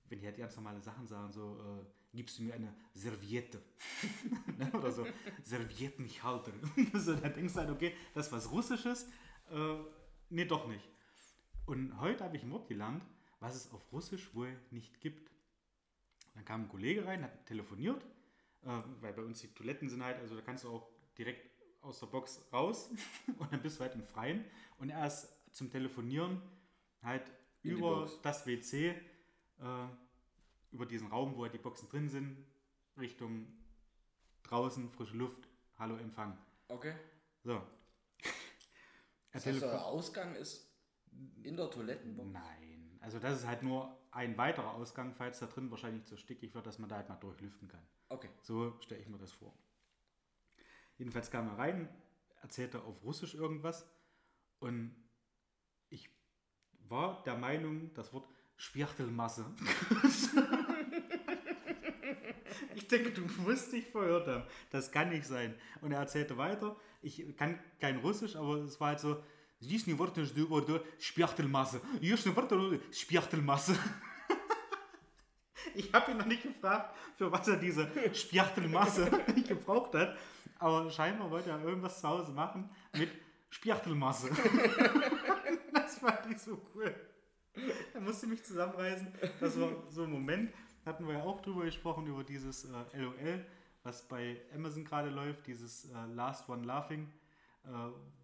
[0.08, 3.62] wenn die halt ganz normale Sachen sagen, so, äh, gibst du mir eine Serviette?
[4.58, 4.70] ne?
[4.72, 5.06] Oder so,
[5.42, 6.52] Serviettenhalter.
[6.94, 9.08] so, da denkst du halt, okay, das ist was Russisches.
[9.50, 9.76] Äh,
[10.30, 10.88] nee, doch nicht.
[11.66, 13.04] Und heute habe ich ein Wort gelernt,
[13.40, 15.30] was es auf Russisch wohl nicht gibt.
[16.34, 18.04] Dann kam ein Kollege rein, hat telefoniert,
[18.62, 18.68] äh,
[19.00, 21.50] weil bei uns die Toiletten sind halt, also da kannst du auch direkt
[21.82, 22.90] aus der Box raus
[23.38, 24.44] und dann bist du halt im Freien.
[24.78, 26.42] Und er ist zum Telefonieren
[27.02, 28.94] halt In über das WC, äh,
[30.70, 32.36] über diesen Raum, wo halt die Boxen drin sind,
[32.98, 33.46] Richtung
[34.42, 36.38] draußen, frische Luft, Hallo Empfang.
[36.68, 36.94] Okay.
[37.42, 37.62] So.
[39.32, 40.66] Das heißt, der Ausgang ist
[41.42, 42.32] In der Toilettenbox?
[42.32, 42.98] Nein.
[43.02, 46.66] Also das ist halt nur ein weiterer Ausgang, falls da drin wahrscheinlich zu stickig wird,
[46.66, 47.86] dass man da halt mal durchlüften kann.
[48.08, 48.30] Okay.
[48.40, 49.52] So stelle ich mir das vor.
[50.96, 51.88] Jedenfalls kam er rein,
[52.40, 53.86] erzählte auf Russisch irgendwas
[54.58, 55.05] und
[55.89, 56.09] ich
[56.87, 58.27] war der Meinung, das Wort
[58.57, 59.45] Spirtelmasse.
[62.75, 64.43] ich denke, du musst dich verhört haben.
[64.69, 65.55] Das kann nicht sein.
[65.81, 66.75] Und er erzählte weiter.
[67.01, 69.23] Ich kann kein Russisch, aber es war halt so,
[69.61, 70.47] Здесь не вортишь du
[70.97, 71.81] Spirtelmasse.
[71.97, 73.77] Здесь не вортишь Spirtelmasse.
[75.75, 80.17] Ich habe ihn noch nicht gefragt, für was er diese Spirtelmasse nicht gebraucht hat.
[80.57, 83.09] Aber scheinbar wollte er irgendwas zu Hause machen mit
[83.51, 84.29] Spirtelmasse.
[86.00, 86.94] das fand ich so cool.
[87.94, 89.08] Er musste mich zusammenreißen.
[89.40, 90.52] Das war so ein Moment.
[90.84, 93.44] Hatten wir ja auch drüber gesprochen, über dieses äh, LOL,
[93.82, 97.08] was bei Amazon gerade läuft, dieses äh, Last One Laughing,
[97.64, 97.68] äh,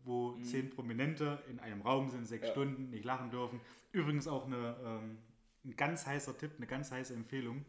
[0.04, 0.44] wo mhm.
[0.44, 2.52] zehn Prominente in einem Raum sind, sechs ja.
[2.52, 3.61] Stunden, nicht lachen dürfen.
[3.90, 5.18] Übrigens auch eine, ähm,
[5.64, 7.64] ein ganz heißer Tipp, eine ganz heiße Empfehlung,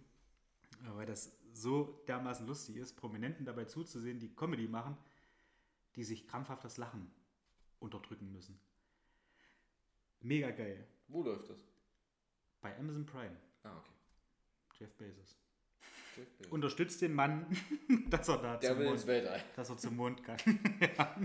[0.83, 4.97] äh, weil das so dermaßen lustig ist, Prominenten dabei zuzusehen, die Comedy machen,
[5.95, 7.11] die sich krampfhaft das Lachen
[7.79, 8.59] unterdrücken müssen.
[10.23, 10.88] Mega geil.
[11.07, 11.57] Wo läuft das?
[12.62, 13.36] Bei Amazon Prime.
[13.63, 13.93] Ah, okay.
[14.79, 15.38] Jeff Bezos.
[16.15, 16.51] Jeff Bezos.
[16.51, 17.45] Unterstützt den Mann,
[18.09, 19.43] dass er da Der zum will Mond, ins Weltall.
[19.55, 20.38] dass er zum Mond kann.
[20.97, 21.15] ja.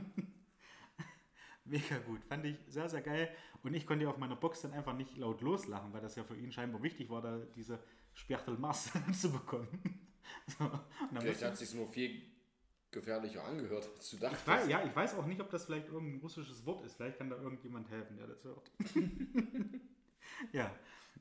[1.65, 2.25] Mega gut.
[2.25, 3.31] Fand ich sehr, sehr geil.
[3.63, 6.37] Und ich konnte auf meiner Box dann einfach nicht laut loslachen, weil das ja für
[6.37, 7.79] ihn scheinbar wichtig war, da diese
[8.15, 10.09] Spirtelmasse zu bekommen.
[10.47, 10.71] So,
[11.21, 12.23] Vielleicht hat es sich nur viel
[12.91, 14.43] gefährlicher angehört, als du dachtest.
[14.43, 16.95] Ich weiß, ja, ich weiß auch nicht, ob das vielleicht irgendein russisches Wort ist.
[16.95, 18.71] Vielleicht kann da irgendjemand helfen, der das hört.
[20.53, 20.75] ja,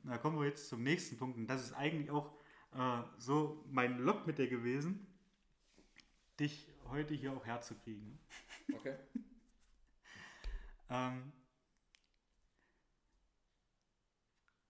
[0.04, 1.36] da kommen wir jetzt zum nächsten Punkt.
[1.36, 2.32] Und das ist eigentlich auch
[2.72, 5.06] äh, so mein Lock mit dir gewesen,
[6.40, 8.18] dich heute hier auch herzukriegen.
[8.72, 8.96] Okay.
[10.90, 11.32] ähm,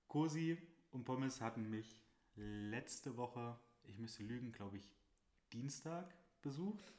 [0.08, 0.58] Cosi
[0.90, 2.02] und Pommes hatten mich
[2.34, 4.90] letzte Woche, ich müsste lügen, glaube ich,
[5.52, 6.92] Dienstag besucht.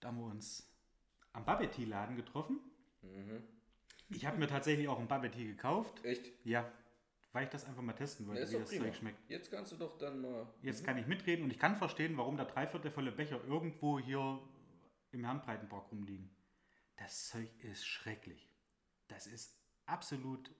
[0.00, 0.68] Da haben wir uns
[1.32, 2.60] am Bubble-Tea-Laden getroffen.
[3.02, 3.42] Mhm.
[4.10, 6.04] Ich habe mir tatsächlich auch ein Bubble Tea gekauft.
[6.04, 6.30] Echt?
[6.44, 6.70] Ja,
[7.32, 8.84] weil ich das einfach mal testen wollte, wie das prima.
[8.84, 9.30] Zeug schmeckt.
[9.30, 10.46] Jetzt kannst du doch dann mal.
[10.62, 10.86] Jetzt mhm.
[10.86, 14.40] kann ich mitreden und ich kann verstehen, warum da dreiviertelvolle Becher irgendwo hier
[15.12, 16.30] im Herrenbreitenpark rumliegen.
[16.96, 18.48] Das Zeug ist schrecklich.
[19.08, 20.50] Das ist absolut,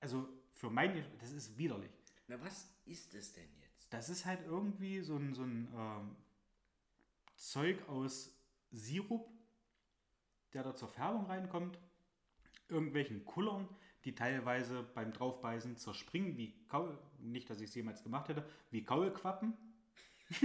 [0.00, 1.92] also für meine, das ist widerlich.
[2.26, 3.61] Na, was ist es denn jetzt?
[3.92, 6.16] Das ist halt irgendwie so ein, so ein ähm,
[7.36, 8.34] Zeug aus
[8.70, 9.28] Sirup,
[10.54, 11.78] der da zur Färbung reinkommt
[12.72, 13.68] irgendwelchen Kullern,
[14.04, 18.82] die teilweise beim Draufbeißen zerspringen, wie Kaul, nicht, dass ich es jemals gemacht hätte, wie
[18.82, 19.52] Kaulquappen.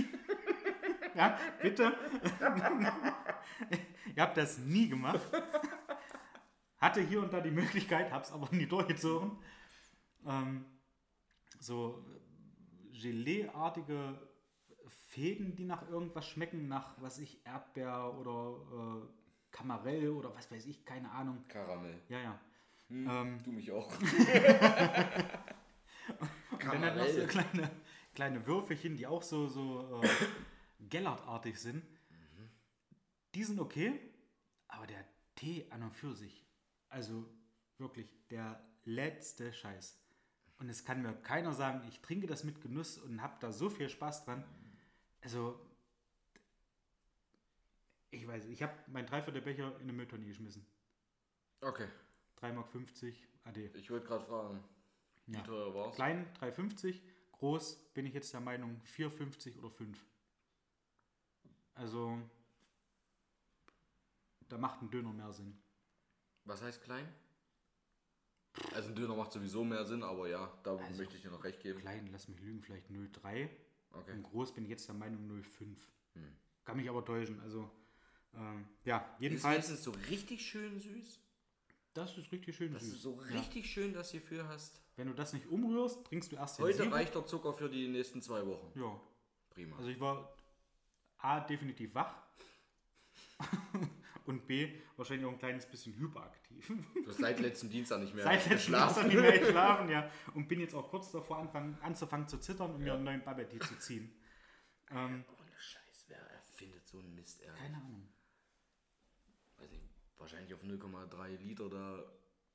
[1.16, 1.98] ja, bitte.
[4.16, 5.22] Ihr habt das nie gemacht.
[6.80, 9.32] Hatte hier und da die Möglichkeit, hab's aber nie durchgezogen.
[10.26, 10.66] Ähm,
[11.60, 12.06] so
[13.02, 14.20] Gelee-artige
[14.88, 19.08] Fäden, die nach irgendwas schmecken, nach was ich Erdbeer oder äh,
[19.52, 21.46] Kamarell oder was weiß ich, keine Ahnung.
[21.48, 22.02] Karamell.
[22.10, 22.40] Ja, ja.
[22.90, 23.92] Hm, ähm, du mich auch.
[24.00, 24.10] und
[26.64, 27.72] dann halt noch so kleine,
[28.14, 30.10] kleine Würfelchen, die auch so, so äh,
[30.80, 31.84] Gellertartig sind.
[32.10, 32.50] Mhm.
[33.36, 34.00] Die sind okay,
[34.68, 35.04] aber der
[35.36, 36.46] Tee an und für sich,
[36.90, 37.26] also
[37.78, 40.00] wirklich der letzte Scheiß.
[40.60, 43.70] Und es kann mir keiner sagen, ich trinke das mit Genuss und habe da so
[43.70, 44.44] viel Spaß dran.
[45.22, 45.60] Also
[48.10, 50.66] ich weiß, ich habe mein Dreiviertelbecher in eine Mülltonne geschmissen.
[51.62, 51.88] Okay.
[52.42, 52.68] 3,50 Mark
[53.44, 53.72] AD.
[53.76, 54.64] Ich wollte gerade fragen,
[55.26, 55.42] wie ja.
[55.42, 55.96] teuer war es?
[55.96, 57.02] Klein 3,50,
[57.34, 60.06] groß bin ich jetzt der Meinung 4,50 oder 5.
[61.76, 62.20] Also,
[64.50, 65.58] da macht ein Döner mehr Sinn.
[66.46, 67.08] Was heißt klein?
[68.74, 71.44] Also ein Döner macht sowieso mehr Sinn, aber ja, da also möchte ich dir noch
[71.44, 71.80] recht geben.
[71.80, 73.50] Klein, lass mich lügen, vielleicht 0,3.
[73.92, 74.12] Okay.
[74.14, 75.78] Und groß bin ich jetzt der Meinung 0,5.
[76.14, 76.36] Hm.
[76.66, 77.40] Kann mich aber täuschen.
[77.42, 77.70] Also
[78.36, 79.70] ähm, ja, jedenfalls.
[79.70, 81.22] Ist es so richtig schön süß?
[81.94, 82.90] Das ist richtig schön das süß.
[82.90, 83.72] Das ist so richtig ja.
[83.72, 84.82] schön, dass du für hast.
[84.96, 86.94] Wenn du das nicht umrührst, trinkst du erst den Heute Sirup.
[86.94, 88.72] reicht der Zucker für die nächsten zwei Wochen.
[88.80, 89.00] Ja.
[89.50, 89.76] Prima.
[89.78, 90.36] Also ich war
[91.20, 92.16] A, definitiv wach.
[94.28, 96.68] und B, wahrscheinlich auch ein kleines bisschen hyperaktiv.
[96.68, 100.10] Du hast seit letztem Dienstag nicht mehr Seit letztem Dienstag nicht mehr geschlafen, ja.
[100.34, 102.86] Und bin jetzt auch kurz davor anfangen, anzufangen zu zittern und ja.
[102.86, 104.14] mir einen neuen Bubble zu ziehen.
[104.90, 107.60] Ähm, Ohne Scheiß, wer erfindet so einen Mist, ehrlich?
[107.62, 108.08] Keine Ahnung
[110.28, 112.04] wahrscheinlich auf 0,3 Liter da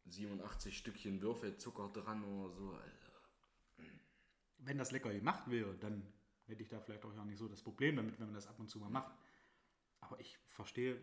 [0.07, 2.71] 87 Stückchen Würfelzucker dran oder so.
[2.73, 2.99] Also.
[4.59, 6.07] Wenn das lecker gemacht wäre, dann
[6.47, 8.59] hätte ich da vielleicht auch ja nicht so das Problem damit, wenn man das ab
[8.59, 9.13] und zu mal macht.
[10.01, 11.01] Aber ich verstehe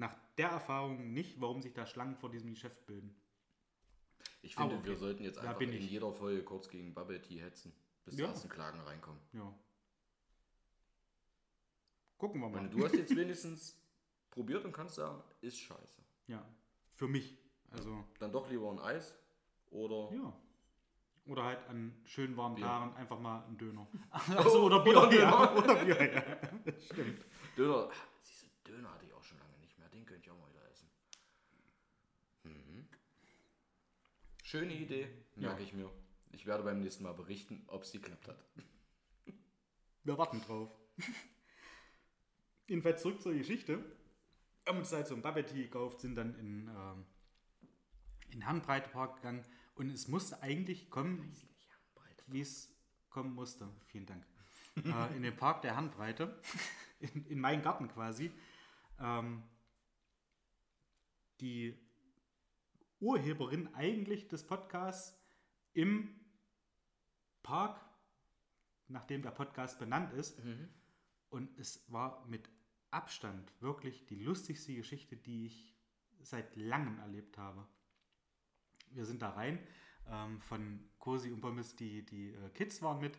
[0.00, 3.14] nach der Erfahrung nicht, warum sich da Schlangen vor diesem Geschäft bilden.
[4.42, 4.90] Ich finde, Aber okay.
[4.90, 7.72] wir sollten jetzt einfach in jeder Folge kurz gegen Bubble Tea hetzen,
[8.04, 8.28] bis die Ja.
[8.28, 9.20] ersten Klagen reinkommen.
[9.32, 9.54] Ja.
[12.18, 12.56] Gucken wir mal.
[12.62, 13.76] meine, du hast jetzt wenigstens
[14.30, 16.02] probiert und kannst sagen, ist scheiße.
[16.26, 16.44] Ja,
[16.94, 17.38] für mich.
[17.70, 19.14] Also, Dann doch lieber ein Eis
[19.70, 20.32] oder ja.
[21.26, 22.64] Oder halt an schönen warmen Bier.
[22.64, 23.86] Tagen einfach mal ein Döner.
[24.36, 24.96] Also, oder Bier.
[25.02, 25.46] Oder ja.
[25.46, 25.56] Döner.
[25.64, 26.80] Oder Bier, ja.
[26.80, 27.24] Stimmt.
[27.56, 27.88] Döner.
[27.90, 29.04] Ah, Siehst du, Döner hatte
[30.10, 30.90] könnte ich auch mal wieder essen.
[32.42, 32.88] Mhm.
[34.42, 35.66] Schöne Idee, merke Ja.
[35.68, 35.88] ich mir.
[36.32, 38.44] Ich werde beim nächsten Mal berichten, ob es geklappt hat.
[40.02, 40.76] Wir warten drauf.
[42.66, 43.84] Jedenfalls zurück zur Geschichte.
[44.66, 47.06] Haben uns halt so ein Bubble Tea gekauft, sind dann in, ähm,
[48.30, 49.44] in Herrenbreitepark gegangen
[49.76, 51.32] und es musste eigentlich kommen,
[52.26, 52.68] wie es
[53.10, 53.68] kommen musste.
[53.86, 54.26] Vielen Dank.
[54.84, 56.40] äh, in den Park der Herrenbreite,
[56.98, 58.32] in, in meinen Garten quasi.
[58.98, 59.42] Ähm,
[61.40, 61.78] die
[63.00, 65.18] Urheberin eigentlich des Podcasts
[65.72, 66.20] im
[67.42, 67.80] Park,
[68.88, 70.38] nachdem der Podcast benannt ist.
[71.30, 72.50] Und es war mit
[72.90, 75.76] Abstand wirklich die lustigste Geschichte, die ich
[76.20, 77.66] seit langem erlebt habe.
[78.90, 79.58] Wir sind da rein,
[80.08, 83.18] ähm, von Cosi und Pommes, die, die äh, Kids waren mit.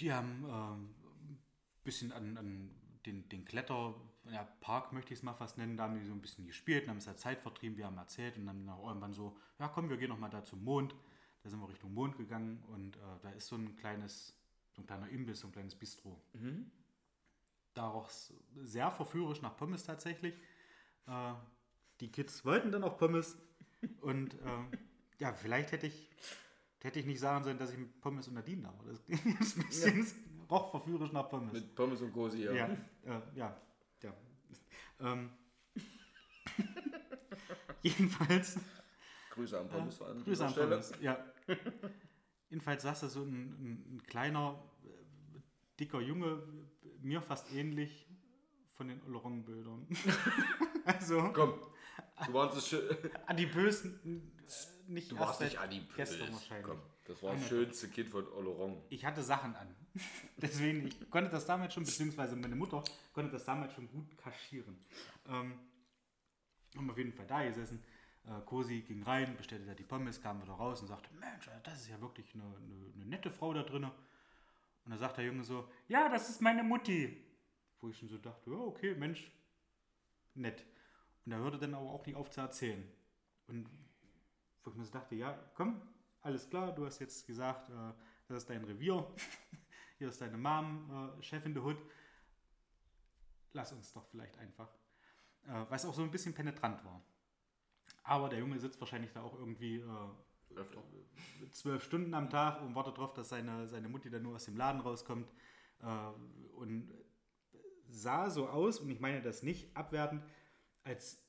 [0.00, 0.94] Die haben ähm,
[1.28, 1.42] ein
[1.84, 2.74] bisschen an, an
[3.06, 3.94] den, den Kletter,
[4.30, 6.84] ja, Park möchte ich es mal fast nennen, da haben die so ein bisschen gespielt
[6.84, 9.68] und haben es ja Zeit vertrieben, wir haben erzählt und dann auch irgendwann so, ja
[9.68, 10.94] komm, wir gehen noch mal da zum Mond.
[11.42, 14.32] Da sind wir Richtung Mond gegangen und äh, da ist so ein kleines,
[14.70, 16.22] so ein kleiner Imbiss, so ein kleines Bistro.
[17.74, 20.34] Da roch es sehr verführerisch nach Pommes tatsächlich.
[21.08, 21.34] Äh,
[22.00, 23.36] die Kids wollten dann auch Pommes
[24.00, 24.76] und äh,
[25.18, 26.10] ja, vielleicht hätte ich,
[26.80, 28.84] hätte ich nicht sagen sollen, dass ich mit Pommes und Nadine da war.
[28.84, 29.00] Das
[29.40, 30.14] ist ein bisschen es
[30.48, 31.52] roch verführerisch nach Pommes.
[31.52, 32.52] Mit Pommes und Cosi, ja.
[32.52, 33.60] Ja, äh, ja, ja.
[35.02, 35.30] Ähm,
[37.82, 38.58] jedenfalls,
[39.30, 40.18] Grüße an Pommes vor allem.
[40.18, 41.24] an Grüße an Pommes, ja.
[42.50, 45.40] Jedenfalls saß da so ein, ein, ein kleiner, äh,
[45.80, 46.42] dicker Junge,
[47.00, 48.06] mir fast ähnlich
[48.74, 49.86] von den Olorong-Bildern.
[50.84, 51.54] also, Komm,
[52.26, 52.82] du warst es schön.
[53.26, 54.20] adipös, äh,
[54.86, 55.96] nicht Du warst nicht adipös.
[55.96, 56.66] gestern wahrscheinlich.
[56.66, 56.80] Komm,
[57.12, 58.82] das war das schönste Kind von Olorong.
[58.88, 59.74] ich hatte Sachen an.
[60.38, 64.78] Deswegen, ich konnte das damals schon, beziehungsweise meine Mutter konnte das damals schon gut kaschieren.
[65.28, 65.58] Ähm,
[66.74, 67.82] haben auf jeden Fall da gesessen.
[68.24, 71.82] Äh, Cosi ging rein, bestellte da die Pommes, kam wieder raus und sagte, Mensch, das
[71.82, 73.84] ist ja wirklich eine, eine, eine nette Frau da drin.
[73.84, 77.22] Und da sagt der Junge so, ja, das ist meine Mutti.
[77.80, 79.30] Wo ich schon so dachte, ja, okay, Mensch,
[80.34, 80.64] nett.
[81.26, 82.82] Und er hörte dann aber auch nicht auf zu erzählen.
[83.48, 83.68] Und
[84.64, 85.82] wo ich mir so dachte, ja, komm,
[86.22, 87.92] alles klar, du hast jetzt gesagt, äh,
[88.28, 89.06] das ist dein Revier.
[89.98, 91.78] Hier ist deine Mom, äh, Chef in der Hood.
[93.52, 94.68] Lass uns doch vielleicht einfach.
[95.46, 97.02] Äh, was auch so ein bisschen penetrant war.
[98.04, 100.82] Aber der Junge sitzt wahrscheinlich da auch irgendwie äh, Öfter.
[101.50, 104.56] zwölf Stunden am Tag und wartet darauf, dass seine, seine Mutti dann nur aus dem
[104.56, 105.30] Laden rauskommt.
[105.80, 105.86] Äh,
[106.56, 106.92] und
[107.88, 110.24] sah so aus, und ich meine das nicht abwertend,
[110.84, 111.22] als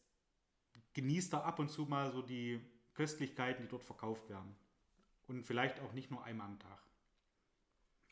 [0.93, 2.61] genießt er ab und zu mal so die
[2.93, 4.55] Köstlichkeiten, die dort verkauft werden.
[5.27, 6.79] Und vielleicht auch nicht nur einmal am Tag.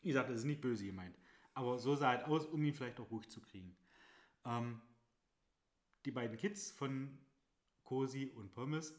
[0.00, 1.16] Wie gesagt, das ist nicht böse gemeint.
[1.54, 3.76] Aber so sah es aus, um ihn vielleicht auch ruhig zu kriegen.
[4.44, 4.80] Ähm,
[6.04, 7.18] die beiden Kids von
[7.84, 8.94] Cosi und Pommes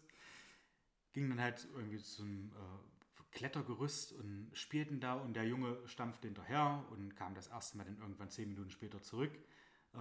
[1.12, 6.86] gingen dann halt irgendwie zum äh, Klettergerüst und spielten da und der Junge stampfte hinterher
[6.92, 9.34] und kam das erste Mal dann irgendwann zehn Minuten später zurück.
[9.94, 9.98] Äh,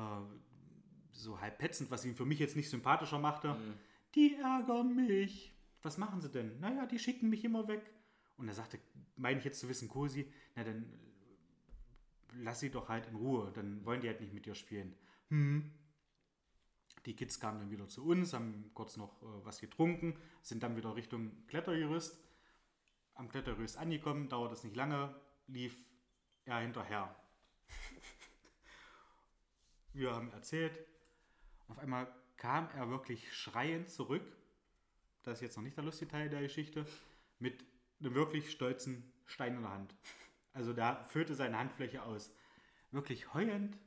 [1.12, 3.57] so halb petzend, was ihn für mich jetzt nicht sympathischer machte.
[4.14, 5.55] Die ärgern mich.
[5.83, 6.61] Was machen sie denn?
[6.61, 7.90] Naja, die schicken mich immer weg.
[8.42, 8.81] Und er sagte,
[9.14, 10.85] meine ich jetzt zu wissen, Cosi, na dann
[12.35, 14.96] lass sie doch halt in Ruhe, dann wollen die halt nicht mit dir spielen.
[15.28, 15.70] Hm.
[17.07, 20.76] Die Kids kamen dann wieder zu uns, haben kurz noch äh, was getrunken, sind dann
[20.76, 22.18] wieder Richtung Klettergerüst.
[23.14, 25.14] Am Klettergerüst angekommen, dauert es nicht lange,
[25.46, 25.76] lief
[26.44, 27.14] er hinterher.
[29.92, 30.76] Wir haben erzählt.
[31.68, 34.24] Auf einmal kam er wirklich schreiend zurück.
[35.22, 36.85] Das ist jetzt noch nicht der lustige Teil der Geschichte.
[37.38, 37.64] Mit
[38.04, 39.94] einem wirklich stolzen Stein in der Hand.
[40.52, 42.32] Also da füllte seine Handfläche aus.
[42.90, 43.78] Wirklich heulend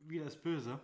[0.00, 0.80] wie das Böse.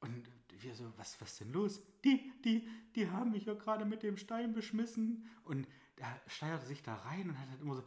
[0.00, 1.82] Und wir so, was, was denn los?
[2.04, 5.28] Die, die, die haben mich ja gerade mit dem Stein beschmissen.
[5.44, 7.82] Und er steigerte sich da rein und hat halt immer so.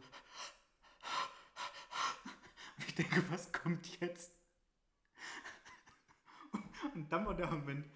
[2.76, 4.32] Und ich denke, was kommt jetzt?
[6.94, 7.86] Und dann war der Moment,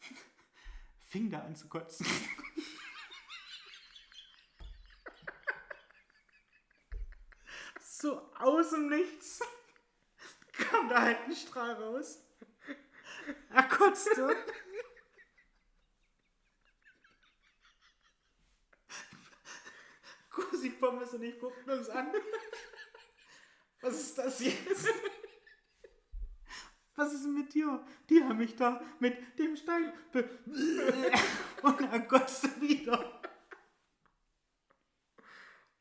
[1.00, 2.06] fing da an zu kotzen.
[8.00, 9.40] So aus dem Nichts
[10.52, 12.22] kam da halt ein Strahl raus.
[13.50, 14.34] Er kotzte.
[20.30, 22.10] Cosi Pommes und ich guckten uns an.
[23.82, 24.88] Was ist das jetzt?
[26.94, 27.84] Was ist denn mit dir?
[28.08, 30.26] Die haben mich da mit dem Stein be
[31.62, 33.20] und er kotzte wieder.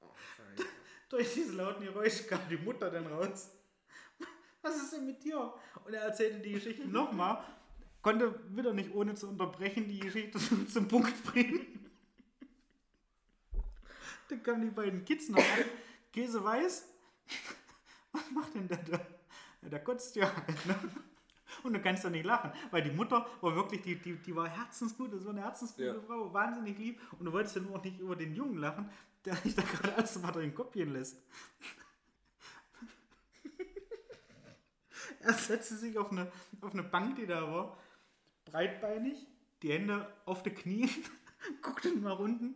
[0.02, 0.68] Oh, scheiße.
[1.10, 3.50] Durch diese lauten Geräusche kam die Mutter dann raus.
[4.62, 5.54] Was ist denn mit dir?
[5.86, 7.44] Und er erzählte die Geschichte nochmal,
[8.02, 11.90] konnte wieder nicht ohne zu unterbrechen die Geschichte zum, Punkt bringen.
[14.30, 15.66] Dann kamen die beiden Kids noch an.
[16.14, 16.88] Käse weiß.
[18.12, 19.00] Was macht denn der da?
[19.62, 20.76] Ja, der kotzt ja halt, ne?
[21.64, 24.48] Und du kannst doch nicht lachen, weil die Mutter war wirklich, die, die, die war
[24.48, 26.02] herzensgut, das war eine herzensgute Ja.
[26.02, 27.02] Frau, wahnsinnig lieb.
[27.18, 28.90] Und du wolltest ja nur auch nicht über den Jungen lachen,
[29.26, 31.22] der sich da gerade als mal den Kopf gehen lässt.
[35.22, 37.78] er setzte sich auf eine, auf eine Bank, die da war,
[38.46, 39.28] breitbeinig,
[39.62, 40.90] die Hände auf die Knie,
[41.62, 42.56] guckte nach unten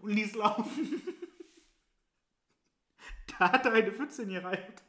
[0.00, 1.02] und ließ laufen.
[3.38, 4.82] da hat er eine Pfütze in die gereiht.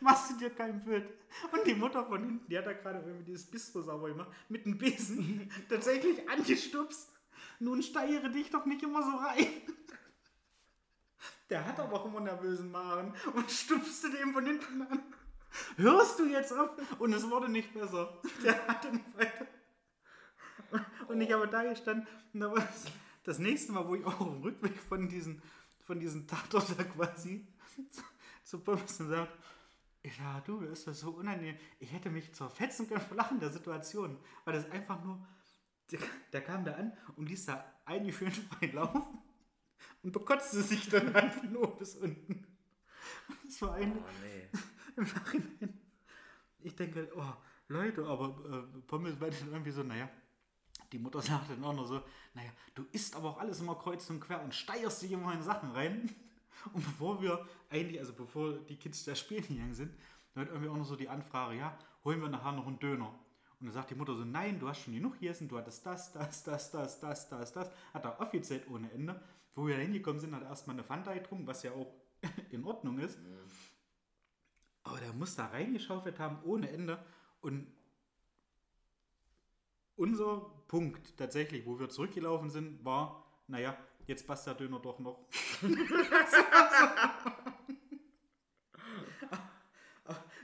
[0.00, 1.08] Machst du dir kein Bild?
[1.52, 4.66] Und die Mutter von hinten, die hat da gerade irgendwie dieses Bistro sauber gemacht, mit
[4.66, 7.10] einem Besen tatsächlich angestupst.
[7.58, 9.46] Nun steigere dich doch nicht immer so rein.
[11.50, 15.02] Der hat aber auch immer nervösen Magen und stupste dem von hinten an.
[15.76, 16.70] Hörst du jetzt auf?
[16.98, 18.20] Und es wurde nicht besser.
[18.44, 19.46] Der hatte nicht weiter.
[21.08, 22.84] Und ich habe da gestanden und da war das,
[23.24, 25.42] das nächste Mal, wo ich auch dem Rückweg von diesen,
[25.84, 27.46] von diesen Tatort da quasi
[27.90, 28.02] zu,
[28.44, 29.32] zu Pommes und sagt,
[30.18, 31.56] ja, du, ist das so unangenehm.
[31.80, 35.26] Ich hätte mich zerfetzen können vor Lachen der Situation, weil das einfach nur,
[35.90, 36.00] der,
[36.32, 39.18] der kam da an und ließ da eingeführt frei laufen
[40.02, 42.46] und bekotzte sich dann einfach nur bis unten.
[43.44, 44.48] Das war eine, Oh, nee.
[44.96, 45.80] im Nachhinein.
[46.60, 47.34] Ich denke, oh,
[47.68, 50.08] Leute, aber äh, Pommes war dann irgendwie so, naja,
[50.92, 52.02] die Mutter sagte dann auch noch so,
[52.34, 55.42] naja, du isst aber auch alles immer kreuz und quer und steierst dich immer in
[55.42, 56.14] Sachen rein.
[56.72, 59.94] Und bevor wir eigentlich, also bevor die Kids da spielen gegangen sind,
[60.34, 63.14] dann hat irgendwie auch noch so die Anfrage, ja, holen wir nachher noch einen Döner.
[63.60, 66.12] Und dann sagt die Mutter so, nein, du hast schon genug gegessen, du hattest das,
[66.12, 67.70] das, das, das, das, das, das.
[67.92, 69.20] Hat er offiziell ohne Ende.
[69.54, 71.92] Wo wir da hingekommen sind, hat er erstmal eine Fanta getrunken, was ja auch
[72.50, 73.18] in Ordnung ist.
[74.84, 77.04] Aber der muss da reingeschaufelt haben ohne Ende.
[77.40, 77.66] Und
[79.96, 80.36] unser
[80.68, 85.26] Punkt tatsächlich, wo wir zurückgelaufen sind, war, naja, jetzt passt der Döner doch noch.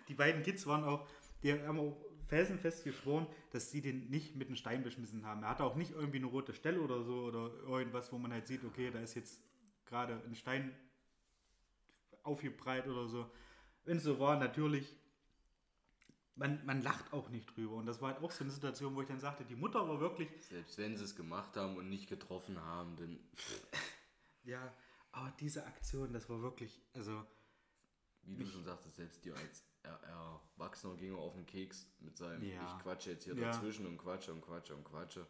[0.09, 1.07] die beiden Kids waren auch,
[1.43, 1.97] die haben auch
[2.27, 5.43] felsenfest geschworen, dass sie den nicht mit einem Stein beschmissen haben.
[5.43, 8.47] Er hatte auch nicht irgendwie eine rote Stelle oder so oder irgendwas, wo man halt
[8.47, 9.41] sieht, okay, da ist jetzt
[9.85, 10.75] gerade ein Stein
[12.23, 13.31] aufgeprallt oder so.
[13.85, 14.97] Wenn es so war, natürlich,
[16.37, 17.77] man, man lacht auch nicht drüber.
[17.77, 20.01] Und das war halt auch so eine Situation, wo ich dann sagte, die Mutter war
[20.01, 23.21] wirklich, Selbst wenn sie es gemacht haben und nicht getroffen haben, dann.
[24.45, 24.73] ja,
[25.13, 27.25] aber diese Aktion, das war wirklich, also,
[28.25, 30.01] Wie du schon sagtest, selbst dir als Er-
[30.59, 32.77] Erwachsener ging er auf den Keks mit seinem Ja.
[32.77, 33.53] Ich quatsche jetzt hier Ja.
[33.53, 35.27] dazwischen und quatsche und quatsche und quatsche.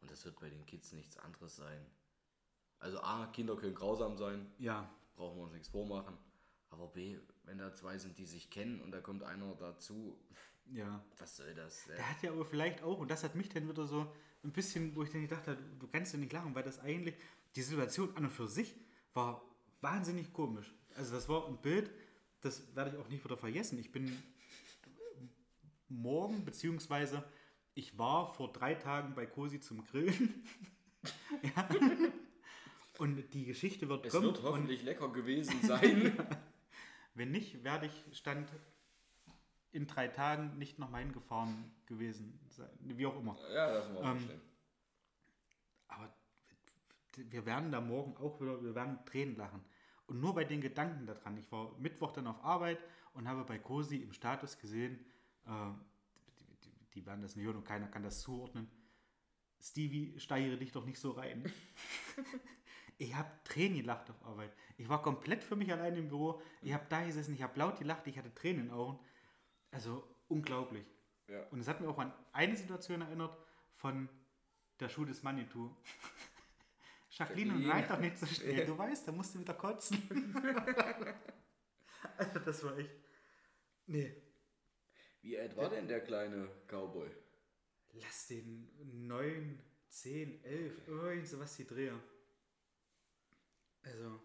[0.00, 1.86] Und das wird bei den Kids nichts anderes sein.
[2.80, 6.16] Also A, Kinder können grausam sein, ja, brauchen wir uns nichts vormachen.
[6.70, 10.16] Aber B, wenn da zwei sind, die sich kennen und da kommt einer dazu,
[10.66, 11.02] ja.
[11.18, 11.86] was soll das?
[11.86, 11.94] Ja.
[11.96, 14.12] Der hat ja aber vielleicht auch, und das hat mich dann wieder so
[14.44, 17.16] ein bisschen, wo ich dann gedacht habe, du kannst ja nicht lachen, weil das eigentlich,
[17.56, 18.74] die Situation an und für sich
[19.14, 19.42] war
[19.80, 20.72] wahnsinnig komisch.
[20.94, 21.90] Also das war ein Bild,
[22.40, 23.78] das werde ich auch nicht wieder vergessen.
[23.78, 24.16] Ich bin
[25.88, 27.24] morgen, beziehungsweise
[27.74, 30.44] ich war vor drei Tagen bei Cosi zum Grillen.
[31.42, 31.68] ja.
[32.98, 34.26] Und die Geschichte wird Es kommen.
[34.26, 36.12] wird und hoffentlich lecker gewesen sein.
[37.14, 38.50] wenn nicht, werde ich Stand
[39.70, 42.70] in drei Tagen nicht nach Main gefahren gewesen sein.
[42.80, 43.36] Wie auch immer.
[43.52, 44.40] ja, lassen wir Ähm, mal stehen.
[45.88, 46.14] Aber
[47.16, 49.64] wir werden da morgen auch wieder, wir werden Tränen lachen.
[50.08, 51.36] Und nur bei den Gedanken daran.
[51.36, 52.78] Ich war Mittwoch dann auf Arbeit
[53.12, 54.98] und habe bei Cosi im Status gesehen,
[55.46, 55.50] äh,
[56.40, 58.68] die, die, die werden das nicht hören und keiner kann das zuordnen.
[59.60, 61.52] Stevie, steigere dich doch nicht so rein.
[62.98, 64.52] ich habe Tränen gelacht auf Arbeit.
[64.78, 66.40] Ich war komplett für mich allein im Büro.
[66.62, 68.98] Ich habe da gesessen, ich habe laut gelacht, ich hatte Tränen in den Augen.
[69.70, 70.86] Also unglaublich.
[71.28, 71.42] Ja.
[71.50, 73.36] Und es hat mir auch an eine Situation erinnert
[73.74, 74.08] von
[74.80, 75.70] der Schuh des Manitou.
[77.18, 77.80] Jacqueline, und Jacqueline.
[77.80, 78.64] nein, doch nicht so schnell.
[78.66, 79.98] Du weißt, da musst du wieder kotzen.
[82.16, 82.90] also das war echt.
[83.86, 84.14] Nee.
[85.22, 87.10] Wie alt war denn der kleine Cowboy?
[87.94, 88.70] Lass den
[89.08, 89.58] 9,
[89.88, 91.98] 10, 11, irgend sowas die Dreher.
[93.82, 94.20] Also,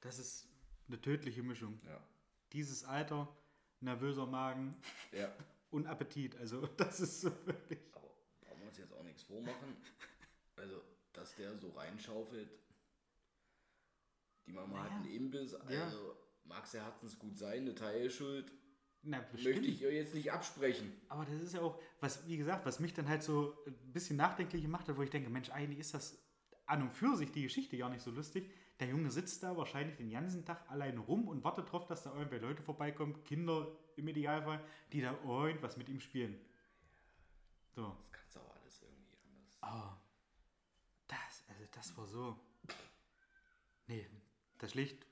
[0.00, 0.48] das ist
[0.88, 1.80] eine tödliche Mischung.
[1.86, 2.06] Ja.
[2.52, 3.34] Dieses Alter,
[3.80, 4.76] nervöser Magen
[5.10, 5.34] Ja.
[5.70, 6.36] und Appetit.
[6.36, 7.80] Also das ist so wirklich.
[7.94, 9.76] Aber brauchen wir uns jetzt auch nichts vormachen.
[10.56, 10.82] Also,
[11.12, 12.50] dass der so reinschaufelt.
[14.46, 14.96] Die Mama hat Naja.
[15.02, 15.92] einen Imbiss, also Ja.
[16.44, 18.52] mag es ja herzensgut sein, eine Teilschuld.
[19.04, 20.92] Na, Möchte ich ihr jetzt nicht absprechen.
[21.08, 24.16] Aber das ist ja auch, was, wie gesagt, was mich dann halt so ein bisschen
[24.16, 26.18] nachdenklich gemacht hat, wo ich denke, Mensch, eigentlich ist das
[26.66, 28.48] an und für sich die Geschichte gar nicht so lustig.
[28.78, 32.14] Der Junge sitzt da wahrscheinlich den ganzen Tag alleine rum und wartet darauf, dass da
[32.14, 36.40] irgendwelche Leute vorbeikommen, Kinder im Idealfall, die da irgendwas mit ihm spielen.
[37.74, 37.88] So.
[37.88, 39.58] Das kannst du auch alles irgendwie anders.
[39.62, 39.96] Oh,
[41.72, 42.36] das, war so.
[43.86, 44.08] Nee,
[44.58, 45.06] das schlägt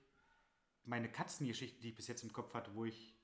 [0.84, 3.14] meine Katzengeschichte, die ich bis jetzt im Kopf hatte, wo ich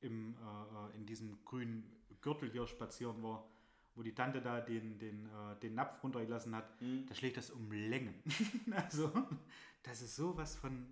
[0.00, 3.48] im, äh, äh, in diesem grünen Gürtel hier spazieren war,
[3.94, 6.68] wo die Tante da den, den, äh, den Napf runtergelassen hat,
[7.08, 8.14] da schlägt das um Längen.
[8.72, 9.12] also,
[9.82, 10.86] das ist sowas von.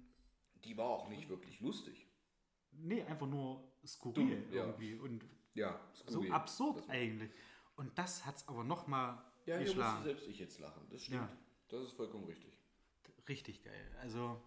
[0.64, 2.06] Die war auch nicht wirklich lustig.
[2.72, 4.64] Nee, einfach nur skurril Dumm, ja.
[4.66, 5.24] irgendwie und
[5.54, 6.32] Ja, so skurril.
[6.32, 7.30] absurd Das- eigentlich.
[7.76, 10.04] Und das hat es aber nochmal Ja, geschlagen.
[10.04, 10.86] selbst ich jetzt lachen.
[10.90, 11.22] Das stimmt.
[11.22, 11.36] Ja.
[11.72, 12.52] Das ist vollkommen richtig.
[13.26, 13.96] richtig geil.
[14.00, 14.38] Also,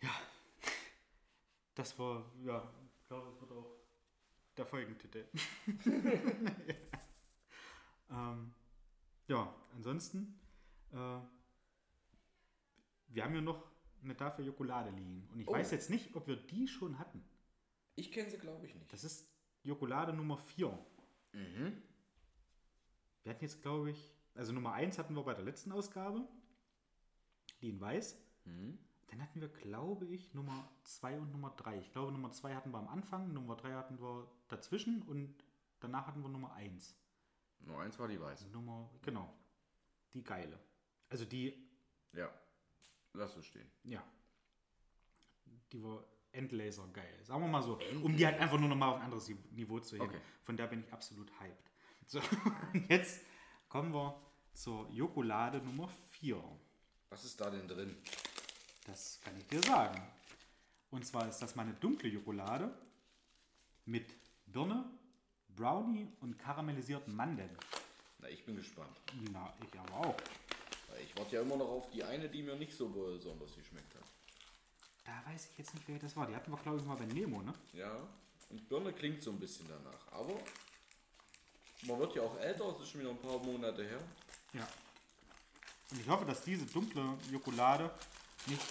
[0.00, 0.10] ja,
[1.74, 3.76] das war, ja, ich glaube, das wird auch
[4.56, 5.28] der Folgentitel.
[8.10, 8.54] ähm,
[9.28, 10.40] ja, ansonsten,
[10.92, 11.18] äh,
[13.08, 13.70] wir haben ja noch
[14.02, 15.28] eine Tafel Jokolade liegen.
[15.30, 15.52] Und ich Oh.
[15.52, 17.22] weiß jetzt nicht, ob wir die schon hatten.
[17.96, 18.90] Ich kenne sie, glaube ich, nicht.
[18.94, 19.28] Das ist
[19.62, 20.68] Jokolade Nummer 4.
[21.32, 21.82] Mhm.
[23.24, 26.26] Wir hatten jetzt, glaube ich, also Nummer 1 hatten wir bei der letzten Ausgabe,
[27.60, 28.18] die in weiß.
[28.44, 28.78] Mhm.
[29.08, 31.78] Dann hatten wir, glaube ich, Nummer 2 und Nummer 3.
[31.78, 35.44] Ich glaube, Nummer 2 hatten wir am Anfang, Nummer 3 hatten wir dazwischen und
[35.80, 36.96] danach hatten wir Nummer 1.
[37.60, 38.48] Nur eins war die weiße.
[38.48, 39.32] Nummer, genau.
[40.12, 40.58] Die geile.
[41.08, 41.68] Also die,
[42.12, 42.30] Ja.
[43.12, 43.70] Lass es stehen.
[43.84, 44.02] ja.
[45.72, 47.18] Die war Endlaser geil.
[47.24, 47.78] Sagen wir mal so.
[48.02, 50.06] Um die halt einfach nur nochmal auf ein anderes Niveau zu heben.
[50.06, 50.20] Okay.
[50.42, 51.72] Von der bin ich absolut hyped.
[52.06, 52.20] So,
[52.88, 53.24] jetzt
[53.68, 54.20] kommen wir
[54.56, 55.88] zur Jokolade Nummer
[56.18, 56.42] 4.
[57.10, 57.96] Was ist da denn drin?
[58.86, 60.02] Das kann ich dir sagen.
[60.90, 62.72] Und zwar ist das mal eine dunkle Jokolade
[63.84, 64.06] mit
[64.46, 64.84] Birne,
[65.48, 67.50] Brownie und karamellisierten Mandeln.
[68.18, 68.96] Na, ich bin gespannt.
[69.30, 70.16] Na, ich aber auch.
[71.02, 74.04] Ich warte ja immer noch auf die eine, die mir nicht so besonders geschmeckt hat.
[75.04, 76.26] Da weiß ich jetzt nicht, wer das war.
[76.26, 77.52] Die hatten wir, glaube ich, mal bei Nemo, ne?
[77.74, 77.94] Ja.
[78.48, 80.12] Und Birne klingt so ein bisschen danach.
[80.12, 80.34] Aber
[81.82, 84.00] man wird ja auch älter, es ist schon wieder ein paar Monate her.
[84.56, 84.66] Ja.
[85.90, 87.90] Und ich hoffe, dass diese dunkle Jokolade
[88.46, 88.62] nicht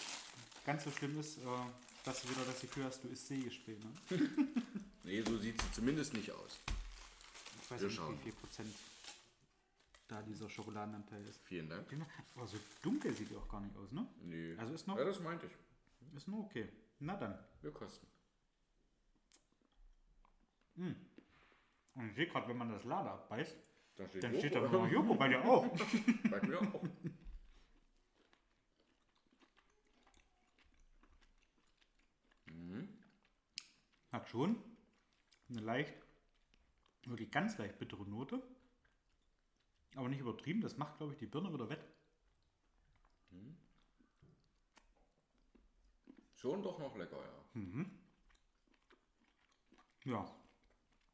[0.66, 1.42] ganz so schlimm ist, äh,
[2.04, 3.86] dass du wieder das Gefühl hast, du isst Sägespäne.
[4.10, 4.30] Ne?
[5.04, 6.58] Nee, so sieht sie zumindest nicht aus.
[7.62, 8.18] Ich weiß Wir nicht, schauen.
[8.18, 8.74] wie viel Prozent
[10.08, 11.40] da dieser Schokoladenanteil ist.
[11.44, 11.86] Vielen Dank.
[12.36, 14.08] Aber so dunkel sieht die auch gar nicht aus, ne?
[14.24, 14.56] Nee.
[14.58, 15.52] Also ist noch- Ja, das meinte ich.
[16.18, 16.68] Ist nur okay.
[17.00, 17.38] Na dann.
[17.62, 18.08] Wir kosten.
[20.78, 23.56] Und ich sehe gerade, wenn man das Lade abbeißt,
[23.96, 24.86] Da steht dann steht da Joko.
[24.88, 25.66] Joko bei dir auch.
[26.30, 26.84] Bei mir auch.
[34.12, 34.58] Hat schon
[35.50, 35.94] eine leicht,
[37.06, 38.42] wirklich ganz leicht bittere Note.
[39.96, 40.62] Aber nicht übertrieben.
[40.62, 41.86] Das macht, glaube ich, die Birne wieder wett.
[46.36, 47.66] Schon doch noch lecker, ja.
[50.06, 50.32] Ja,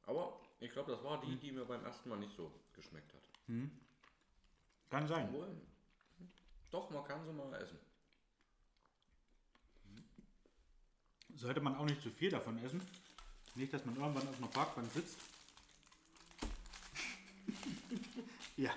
[0.03, 3.22] Aber ich glaube, das war die, die mir beim ersten Mal nicht so geschmeckt hat.
[4.91, 5.28] kann sein.
[5.28, 5.59] Obwohl,
[6.70, 7.80] doch, man kann sie mal essen.
[11.36, 12.80] Sollte man auch nicht zu viel davon essen.
[13.55, 15.18] Nicht, dass man irgendwann auf einer Parkbank sitzt.
[18.57, 18.72] ja,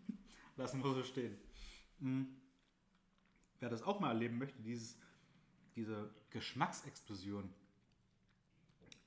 [0.56, 1.38] lassen wir so stehen.
[2.00, 2.36] Mhm.
[3.58, 4.98] Wer das auch mal erleben möchte, dieses,
[5.76, 7.48] diese Geschmacksexplosion.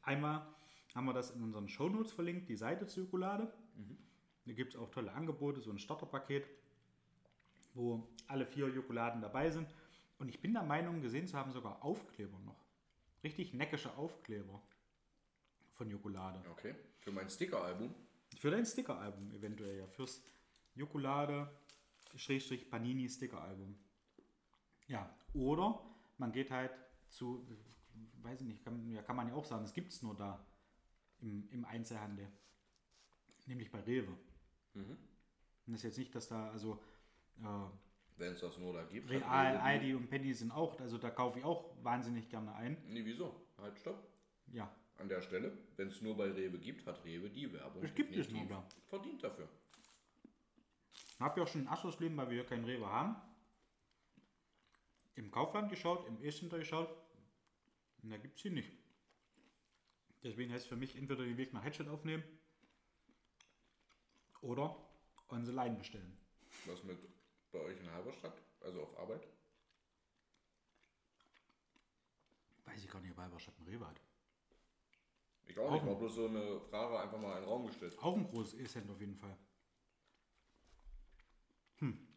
[0.01, 0.54] Einmal
[0.95, 3.53] haben wir das in unseren Shownotes verlinkt, die Seite zur Schokolade.
[4.45, 6.47] Da gibt es auch tolle Angebote, so ein Starterpaket,
[7.73, 9.67] wo alle vier Schokoladen dabei sind.
[10.17, 12.63] Und ich bin der Meinung, gesehen zu haben, sogar Aufkleber noch.
[13.23, 14.61] Richtig neckische Aufkleber
[15.73, 16.39] von Jokolade.
[16.51, 16.75] Okay.
[16.99, 17.93] Für mein Sticker-Album.
[18.37, 19.87] Für dein Stickeralbum eventuell, ja.
[19.87, 20.23] Fürs
[20.75, 21.49] Jokolade
[22.15, 23.77] Schrägstrich Panini Stickeralbum.
[24.87, 25.81] Ja, oder
[26.17, 26.71] man geht halt
[27.09, 27.45] zu,
[28.21, 30.45] weiß ich nicht, kann, ja, kann man ja auch sagen, es gibt es nur da
[31.21, 32.27] im, im Einzelhandel.
[33.45, 34.17] Nämlich bei Rewe.
[34.73, 34.97] Und
[35.67, 36.81] das ist jetzt nicht, dass da, also
[37.39, 37.45] äh,
[38.17, 39.09] Wenn es das nur da gibt.
[39.09, 42.77] Real, Aldi und Penny sind auch, also da kaufe ich auch wahnsinnig gerne ein.
[42.87, 43.47] Nee, wieso?
[43.57, 44.03] Halt, stopp.
[44.51, 47.83] Ja, An der Stelle, wenn es nur bei Rewe gibt, hat Rewe die Werbung.
[47.83, 48.67] Es gibt es nur da.
[48.87, 49.47] Verdient dafür.
[51.19, 53.15] Hab ja auch schon ein Assos-Leben, weil wir hier keinen Rewe haben.
[55.15, 56.89] Im Kaufland geschaut, im E-Center geschaut.
[58.03, 58.71] Und da gibt es sie nicht.
[60.25, 62.23] Deswegen heißt für mich entweder den Weg nach Headshot aufnehmen
[64.41, 64.75] oder
[65.29, 66.17] on the line bestellen.
[66.65, 66.97] Was mit
[67.51, 68.41] bei euch in Halberstadt?
[68.61, 69.27] Also auf Arbeit?
[72.65, 74.01] Weiß ich gar nicht, ob Halberstadt ein Rewe hat.
[75.45, 75.99] Ich auch Auch nicht, war nicht.
[75.99, 77.95] bloß so eine Frage einfach mal in den Raum gestellt.
[77.99, 79.37] Auch ein großes E-Center auf jeden Fall.
[81.77, 82.07] Hm.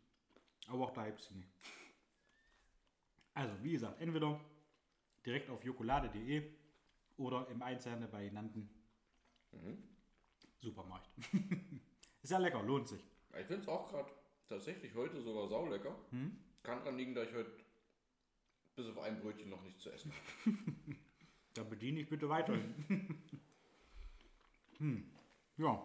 [0.68, 1.50] Aber auch da gibt es nicht.
[3.34, 4.40] Also, wie gesagt, entweder
[5.26, 6.57] direkt auf jokolade.de
[7.18, 8.70] oder im Einzelhandel bei genannten
[10.58, 11.08] Supermarkt.
[12.22, 13.04] Ist ja lecker, lohnt sich.
[13.38, 14.10] Ich finde es auch gerade
[14.48, 15.94] tatsächlich heute sogar saulecker.
[16.62, 17.50] Kann dran liegen, dass ich heute
[18.78, 20.56] bis auf ein Brötchen noch nichts zu essen habe.
[21.54, 22.74] Dann bediene ich bitte weiterhin.
[24.78, 25.10] hm.
[25.56, 25.82] Ja.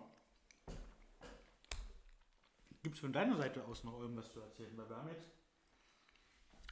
[2.84, 4.78] Gibt es von deiner Seite aus noch irgendwas zu erzählen?
[4.78, 5.26] Weil wir haben jetzt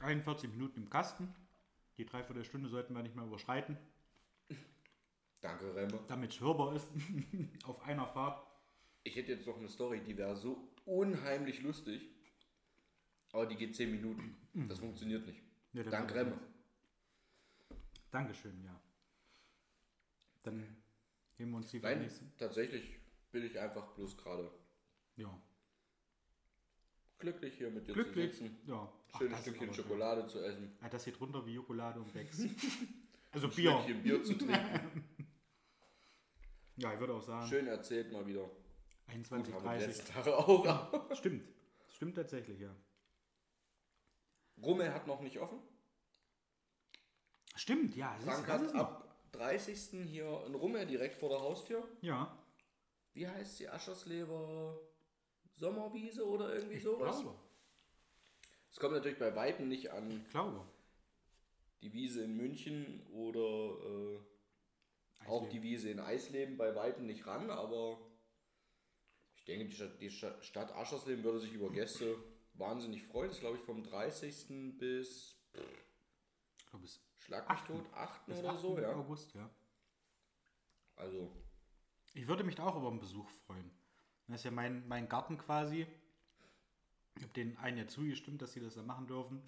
[0.02, 1.34] 41 Minuten im Kasten.
[1.96, 3.76] Die Dreiviertelstunde sollten wir nicht mehr überschreiten,
[5.42, 6.00] Danke, Remme.
[6.08, 6.88] damit es hörbar ist
[7.64, 8.42] auf einer Fahrt.
[9.02, 12.08] Ich hätte jetzt noch eine Story, die wäre so unheimlich lustig.
[13.32, 14.36] Aber die geht 10 Minuten.
[14.68, 15.42] Das funktioniert nicht.
[15.72, 16.38] Ja, Dank Remme.
[18.10, 18.78] Dankeschön, ja.
[20.42, 20.64] Dann
[21.38, 22.98] heben wir uns die Nein, tatsächlich
[23.30, 24.50] bin ich einfach bloß gerade
[25.16, 25.36] Ja.
[27.18, 28.32] glücklich hier mit dir Glücklich.
[28.32, 28.58] zu sitzen.
[28.66, 28.92] Ja.
[29.18, 29.84] Schönes Stückchen aber schön.
[29.84, 30.76] Schokolade zu essen.
[30.80, 32.42] Ah, das geht runter wie Jokolade und Becks.
[33.32, 33.72] also Ein Bier.
[33.82, 35.04] Stückchen Bier zu trinken.
[36.82, 38.42] Ja, ich würde auch sagen, Schön erzählt mal wieder.
[38.42, 38.50] Gut,
[39.08, 39.86] 21, haben wir die 30.
[39.86, 41.14] letzten Tage auch.
[41.16, 41.48] Stimmt.
[41.88, 42.74] Stimmt tatsächlich, ja.
[44.62, 45.58] Rummel hat noch nicht offen.
[47.54, 48.14] Stimmt, ja.
[48.24, 50.08] Das Frank ist, hat ab 30.
[50.08, 51.86] hier ein Rummel direkt vor der Haustür.
[52.00, 52.36] Ja,
[53.14, 53.68] Wie heißt sie?
[53.68, 54.78] Aschersleber
[55.52, 57.20] Sommerwiese oder irgendwie ich sowas?
[57.20, 57.38] glaube.
[58.70, 60.64] Es kommt natürlich bei Weitem nicht an Ich glaube.
[61.82, 64.18] die Wiese in München oder äh,
[65.26, 65.50] auch Eisleben.
[65.50, 67.98] die Wiese in Eisleben bei Weitem nicht ran, aber
[69.34, 72.16] ich denke, die Stadt, die Sta- Stadt Aschersleben würde sich über Gäste
[72.54, 73.28] wahnsinnig freuen.
[73.28, 74.76] Das ist, glaube ich, vom 30.
[74.78, 75.36] bis
[76.58, 77.74] Ich glaube, bis, Schlag mich Achten.
[77.76, 78.26] tot, 8.
[78.26, 78.60] bis oder 8.
[78.60, 78.92] so, ja.
[78.94, 79.48] August, ja.
[80.96, 81.30] Also,
[82.14, 83.70] Ich würde mich auch über einen Besuch freuen.
[84.28, 85.86] Das ist ja mein, mein Garten quasi.
[87.16, 89.42] Ich habe den einen ja zugestimmt, dass sie das da machen dürfen.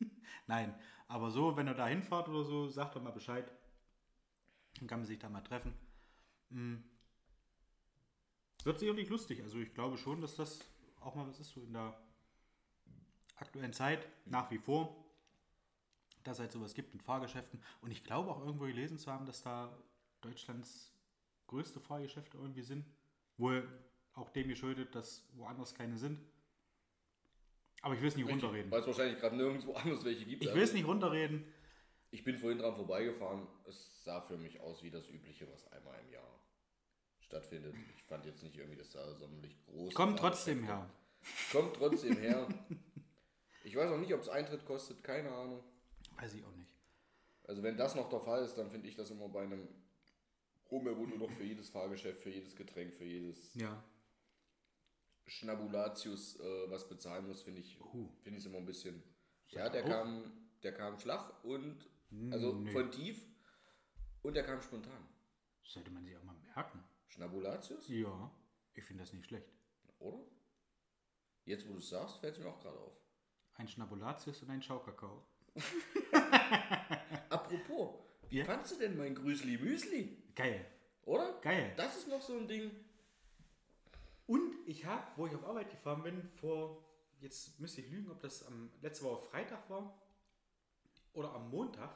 [0.46, 0.74] Nein,
[1.08, 3.50] aber so, wenn ihr da hinfahrt oder so, sagt doch mal Bescheid.
[4.78, 5.74] Dann kann man sich da mal treffen.
[6.50, 6.76] Mm.
[8.64, 9.42] Wird sicherlich lustig.
[9.42, 10.60] Also ich glaube schon, dass das
[11.00, 11.98] auch mal was ist, so in der
[13.36, 14.96] aktuellen Zeit, nach wie vor,
[16.22, 17.60] dass es halt sowas gibt mit Fahrgeschäften.
[17.80, 19.76] Und ich glaube auch irgendwo gelesen zu haben, dass da
[20.20, 20.92] Deutschlands
[21.48, 22.86] größte Fahrgeschäfte irgendwie sind.
[23.36, 23.68] Wohl
[24.14, 26.20] auch dem geschuldet, dass woanders keine sind.
[27.82, 28.70] Aber ich will es nicht runterreden.
[28.70, 30.44] Weil es wahrscheinlich gerade nirgendwo anders welche gibt.
[30.44, 31.44] Ich will es nicht runterreden.
[32.12, 33.48] Ich bin vorhin dran vorbeigefahren.
[33.66, 36.40] Es sah für mich aus wie das Übliche, was einmal im Jahr
[37.20, 37.74] stattfindet.
[37.96, 40.88] Ich fand jetzt nicht irgendwie, dass da sonderlich groß Kommt trotzdem her.
[41.50, 42.46] Kommt trotzdem her.
[43.64, 45.64] Ich weiß auch nicht, ob es Eintritt kostet, keine Ahnung.
[46.18, 46.70] Weiß ich auch nicht.
[47.44, 49.66] Also wenn das noch der Fall ist, dann finde ich das immer bei einem
[50.70, 53.82] Rummel, wo du noch für jedes Fahrgeschäft, für jedes Getränk, für jedes Ja.
[55.26, 58.08] Schnabulatius äh, was bezahlen musst, finde ich Uh.
[58.22, 59.02] finde ich immer ein bisschen.
[59.48, 60.30] Ja, der kam,
[60.62, 61.88] der kam flach und
[62.30, 62.70] also nee.
[62.70, 63.24] von tief
[64.22, 65.08] und der kam spontan.
[65.62, 66.82] Sollte man sich auch mal merken.
[67.08, 68.30] Schnabulatius, Ja.
[68.74, 69.46] Ich finde das nicht schlecht.
[69.98, 70.18] oder?
[71.44, 72.96] Jetzt, wo du es sagst, fällt es mir auch gerade auf.
[73.54, 75.26] Ein Schnabulatius und ein Schaukakao.
[77.28, 77.98] Apropos,
[78.28, 78.44] wie Ja?
[78.44, 80.22] fandst du denn mein Grüßli Müsli?
[80.34, 80.64] Geil.
[81.04, 81.38] Oder?
[81.40, 81.72] Geil.
[81.76, 82.70] Das ist noch so ein Ding.
[84.26, 86.82] Und ich habe, wo ich auf Arbeit gefahren bin, vor,
[87.20, 90.00] jetzt müsste ich lügen, ob das am letzte Woche Freitag war
[91.12, 91.94] oder am Montag,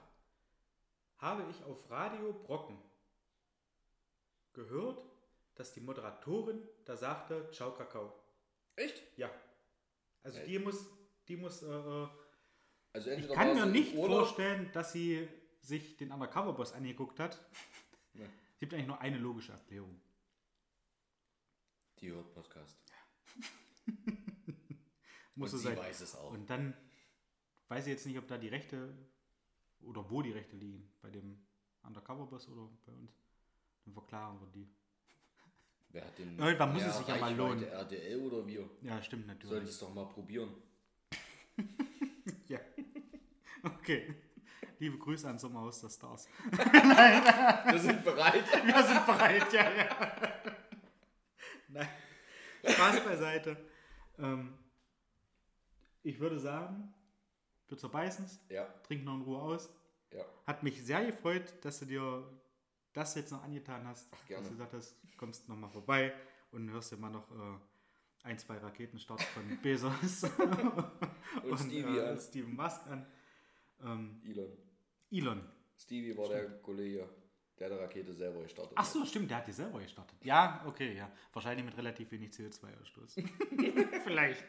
[1.18, 2.78] habe ich auf Radio Brocken
[4.52, 5.02] gehört,
[5.54, 8.12] dass die Moderatorin da sagte, ciao Kakao.
[8.76, 9.02] Echt?
[9.16, 9.30] Ja.
[10.22, 10.46] Also Ey.
[10.46, 10.86] die muss,
[11.28, 12.08] die muss, äh, äh,
[12.92, 15.28] Also ich kann mir nicht vorstellen, dass sie
[15.60, 17.38] sich den Undercover-Boss angeguckt hat.
[18.52, 20.00] Es gibt eigentlich nur eine logische Erklärung.
[21.98, 22.78] Die hört Podcast.
[25.34, 25.76] Muss Und so sie sein.
[25.76, 26.30] weiß es auch.
[26.32, 26.74] Und dann
[27.68, 28.96] weiß ich jetzt nicht, ob da die Rechte
[29.80, 30.90] oder wo die Rechte liegen.
[31.00, 31.38] Bei dem
[31.82, 33.12] Undercover-Boss oder bei uns.
[33.84, 34.68] Dann verklaren wir die.
[35.90, 37.64] Wer hat den Irgendwann muss es sich ja mal lohnen.
[37.64, 38.68] RTL oder wir?
[38.82, 39.68] Ja, stimmt Soll ich natürlich.
[39.70, 40.54] es doch mal probieren.
[42.48, 42.60] Ja.
[43.64, 44.14] Okay.
[44.78, 46.28] Liebe Grüße an Sommerhaus der Stars.
[46.52, 48.44] Wir sind bereit.
[48.64, 50.12] Wir sind bereit, ja, ja.
[51.68, 51.88] Nein.
[52.64, 53.56] Spaß beiseite.
[54.18, 54.58] Ähm,
[56.02, 56.94] ich würde sagen,
[57.68, 59.70] wir zerbeißen es, ja, trinken noch in Ruhe aus.
[60.12, 60.24] ja.
[60.46, 62.22] Hat mich sehr gefreut, dass du dir
[62.92, 64.08] das jetzt noch angetan hast.
[64.12, 64.42] Ach, gerne.
[64.42, 66.14] Dass du gesagt hast, kommst nochmal vorbei
[66.52, 67.58] und hörst dir mal noch äh,
[68.22, 70.24] ein, zwei Raketenstarts von Bezos
[71.42, 72.18] Und Stevie äh.
[72.18, 73.06] Steven Musk an.
[73.82, 74.52] Ähm, Elon.
[75.10, 75.42] Elon.
[75.78, 77.06] Stevie war der Kollege,
[77.58, 80.16] der die Rakete selber gestartet Ach so, stimmt, der hat die selber gestartet.
[80.24, 81.10] Ja, okay, ja.
[81.32, 84.00] Wahrscheinlich mit relativ wenig CO2-Ausstoß.
[84.04, 84.46] Vielleicht.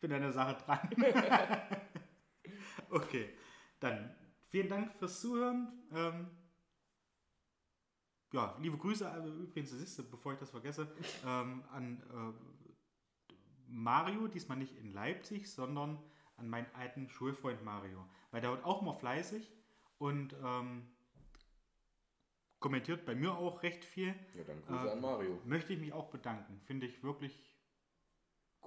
[0.00, 0.90] Bin an der Sache dran.
[2.92, 3.34] okay,
[3.80, 4.14] dann
[4.48, 5.72] vielen Dank fürs Zuhören.
[5.92, 6.30] Ähm,
[8.32, 10.90] ja, liebe Grüße, also übrigens, das ist, bevor ich das vergesse,
[11.26, 13.32] ähm, an äh,
[13.66, 15.98] Mario, diesmal nicht in Leipzig, sondern
[16.36, 18.08] an meinen alten Schulfreund Mario.
[18.30, 19.50] Weil der wird auch mal fleißig
[19.98, 20.88] und ähm,
[22.58, 24.14] kommentiert bei mir auch recht viel.
[24.34, 25.40] Ja, dann Grüße Ähm, an Mario.
[25.44, 26.60] Möchte ich mich auch bedanken.
[26.60, 27.54] Finde ich wirklich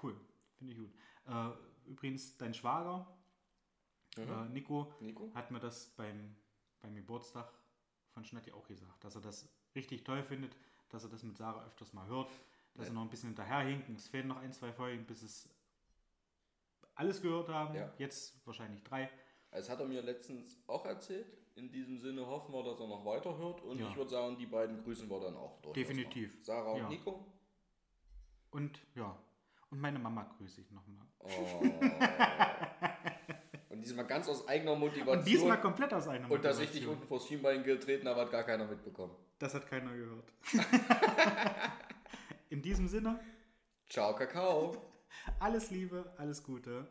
[0.04, 0.16] cool.
[0.58, 0.94] Finde ich gut.
[1.28, 3.08] Äh, übrigens, dein Schwager,
[4.18, 4.32] Mhm.
[4.32, 5.30] äh, Nico, Nico?
[5.34, 6.36] hat mir das beim,
[6.82, 7.52] beim Geburtstag
[8.14, 10.56] von Schnatti auch gesagt, dass er das richtig toll findet,
[10.90, 12.30] dass er das mit Sarah öfters mal hört,
[12.76, 12.92] dass Ja.
[12.92, 13.96] er noch ein bisschen hinterherhinken.
[13.96, 15.50] Es fehlen noch ein, zwei Folgen, bis es
[16.96, 17.76] alles gehört haben.
[17.76, 17.92] Ja.
[17.98, 19.10] Jetzt wahrscheinlich drei.
[19.52, 21.26] Das hat er mir letztens auch erzählt.
[21.56, 23.62] In diesem Sinne hoffen wir, dass er noch weiterhört.
[23.62, 23.90] Und Ja.
[23.90, 25.74] ich würde sagen, die beiden grüßen wir dann auch durch.
[25.74, 26.44] Definitiv.
[26.44, 26.90] Sarah und.
[26.90, 27.26] Nico.
[28.52, 29.18] Und ja,
[29.70, 31.06] und meine Mama grüße ich nochmal.
[31.20, 31.30] Oh.
[33.86, 35.20] diesmal ganz aus eigener Motivation.
[35.20, 36.96] Und diesmal komplett aus einer Und dass ich dich Motivation.
[36.96, 39.16] unten vors Schienbein getreten habe, hat gar keiner mitbekommen.
[39.40, 40.32] Das hat keiner gehört.
[42.50, 43.20] In diesem Sinne,
[43.90, 44.76] Ciao, Kakao.
[45.40, 46.88] alles Liebe, alles Gute.